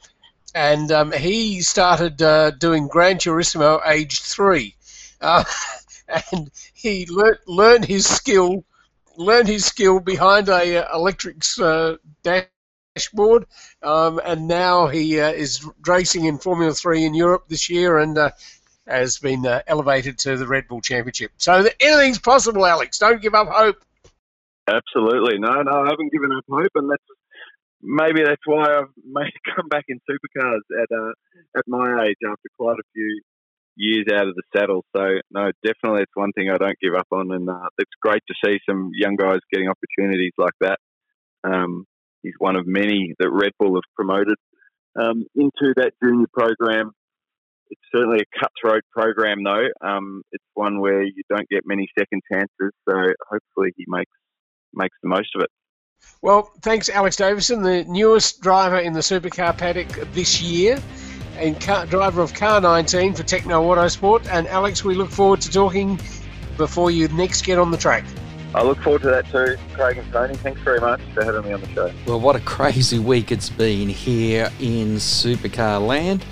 and 0.54 0.92
um, 0.92 1.12
he 1.12 1.62
started 1.62 2.22
uh, 2.22 2.52
doing 2.52 2.88
Gran 2.88 3.18
Turismo 3.18 3.82
aged 3.86 4.24
three, 4.24 4.76
uh, 5.22 5.44
and 6.32 6.52
he 6.74 7.06
learned 7.08 7.40
learned 7.48 7.86
his 7.86 8.08
skill 8.08 8.64
learned 9.18 9.48
his 9.48 9.66
skill 9.66 10.00
behind 10.00 10.50
a 10.50 10.88
electric 10.94 11.38
dash 12.24 12.46
dashboard, 12.96 13.46
um, 13.84 14.20
and 14.24 14.48
now 14.48 14.88
he 14.88 15.20
uh, 15.20 15.32
is 15.32 15.68
racing 15.86 16.26
in 16.26 16.38
Formula 16.38 16.74
Three 16.74 17.04
in 17.04 17.14
Europe 17.14 17.46
this 17.48 17.70
year, 17.70 18.00
and 18.00 18.18
uh, 18.18 18.32
has 18.88 19.20
been 19.20 19.46
uh, 19.46 19.62
elevated 19.68 20.18
to 20.20 20.38
the 20.38 20.48
Red 20.48 20.68
Bull 20.68 20.82
Championship. 20.82 21.32
So 21.38 21.68
anything's 21.80 22.20
possible, 22.20 22.66
Alex. 22.66 23.00
Don't 23.00 23.22
give 23.22 23.36
up 23.36 23.48
hope. 23.50 23.78
Absolutely, 24.68 25.38
no, 25.40 25.62
no, 25.62 25.72
I 25.72 25.90
haven't 25.90 26.12
given 26.12 26.32
up 26.36 26.46
hope, 26.50 26.72
and 26.76 26.90
that's 26.90 27.04
maybe 27.82 28.24
that's 28.24 28.42
why 28.46 28.64
I've 28.64 28.90
made 29.06 29.34
come 29.56 29.68
back 29.68 29.86
in 29.88 30.00
supercars 30.10 30.62
at 30.82 30.96
uh, 30.96 31.12
at 31.58 31.64
my 31.68 32.06
age 32.08 32.18
after 32.26 32.50
quite 32.58 32.80
a 32.80 32.88
few 32.94 33.22
years 33.78 34.06
out 34.14 34.28
of 34.28 34.36
the 34.36 34.44
saddle. 34.56 34.86
So 34.96 35.20
no, 35.32 35.52
definitely 35.64 36.04
it's 36.04 36.16
one 36.16 36.32
thing 36.32 36.50
I 36.50 36.58
don't 36.58 36.80
give 36.82 36.96
up 36.96 37.08
on, 37.12 37.32
and 37.32 37.50
uh, 37.50 37.70
it's 37.78 37.92
great 38.02 38.24
to 38.28 38.34
see 38.44 38.60
some 38.68 38.92
young 38.94 39.16
guys 39.16 39.40
getting 39.52 39.70
opportunities 39.70 40.34
like 40.38 40.54
that. 40.62 40.80
Um, 41.44 41.86
He's 42.26 42.34
one 42.40 42.56
of 42.56 42.66
many 42.66 43.14
that 43.20 43.30
Red 43.30 43.52
Bull 43.60 43.76
have 43.76 43.84
promoted 43.96 44.36
um, 45.00 45.26
into 45.36 45.74
that 45.76 45.94
junior 46.04 46.26
program. 46.34 46.92
It's 47.70 47.82
certainly 47.94 48.20
a 48.20 48.40
cutthroat 48.40 48.84
program, 48.92 49.44
though. 49.44 49.68
Um, 49.82 50.24
it's 50.32 50.44
one 50.56 50.80
where 50.80 51.04
you 51.04 51.24
don't 51.30 51.48
get 51.50 51.64
many 51.66 51.88
second 51.98 52.22
chances, 52.32 52.72
so 52.88 52.96
hopefully 53.30 53.74
he 53.78 53.86
makes 53.88 54.12
makes 54.74 54.98
the 55.02 55.10
most 55.10 55.30
of 55.36 55.42
it. 55.42 55.50
Well, 56.22 56.52
thanks, 56.62 56.90
Alex 56.90 57.16
Davison, 57.16 57.62
the 57.62 57.84
newest 57.86 58.42
driver 58.42 58.78
in 58.78 58.94
the 58.94 59.00
supercar 59.00 59.58
paddock 59.58 59.88
this 60.14 60.42
year 60.42 60.82
and 61.38 61.60
car, 61.60 61.86
driver 61.86 62.22
of 62.22 62.34
Car 62.34 62.62
19 62.62 63.14
for 63.14 63.24
Tekno 63.24 63.64
Autosport. 63.64 64.28
And 64.32 64.48
Alex, 64.48 64.84
we 64.84 64.96
look 64.96 65.10
forward 65.10 65.42
to 65.42 65.52
talking 65.52 66.00
before 66.58 66.92
you 66.92 67.08
next 67.10 67.44
get 67.44 67.60
on 67.60 67.72
the 67.72 67.78
track. 67.78 68.04
I 68.54 68.64
look 68.64 68.80
forward 68.82 69.02
to 69.02 69.10
that 69.10 69.30
too, 69.32 69.58
Craig 69.74 69.98
and 69.98 70.12
Tony. 70.12 70.36
Thanks 70.36 70.62
very 70.62 70.80
much 70.80 71.02
for 71.14 71.24
having 71.24 71.44
me 71.44 71.54
on 71.54 71.62
the 71.62 71.70
show. 71.70 71.92
Well, 72.06 72.20
what 72.20 72.36
a 72.36 72.42
crazy 72.42 73.00
week 73.00 73.32
it's 73.32 73.50
been 73.50 73.90
here 73.90 74.52
in 74.60 74.96
Supercar 74.96 75.86
Land. 75.86 76.26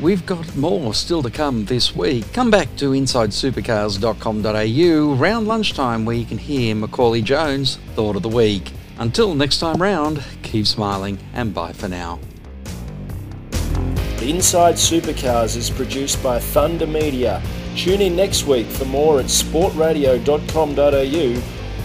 We've 0.00 0.26
got 0.26 0.56
more 0.56 0.92
still 0.92 1.22
to 1.22 1.30
come 1.30 1.66
this 1.66 1.94
week. 1.94 2.32
Come 2.32 2.50
back 2.50 2.74
to 2.76 2.90
InsideSupercars.com.au 2.90 5.20
around 5.20 5.46
lunchtime 5.46 6.04
where 6.04 6.16
you 6.16 6.26
can 6.26 6.38
hear 6.38 6.74
Macaulay 6.74 7.22
Jones' 7.22 7.76
Thought 7.94 8.16
of 8.16 8.22
the 8.22 8.28
Week. 8.28 8.72
Until 8.98 9.34
next 9.34 9.58
time 9.58 9.80
round, 9.80 10.24
keep 10.42 10.66
smiling 10.66 11.18
and 11.32 11.54
bye 11.54 11.72
for 11.72 11.88
now. 11.88 12.18
Inside 14.20 14.74
Supercars 14.76 15.56
is 15.56 15.70
produced 15.70 16.22
by 16.22 16.38
Thunder 16.38 16.86
Media. 16.86 17.42
Tune 17.76 18.00
in 18.00 18.14
next 18.16 18.46
week 18.46 18.66
for 18.66 18.86
more 18.86 19.20
at 19.20 19.26
sportradio.com.au 19.26 21.53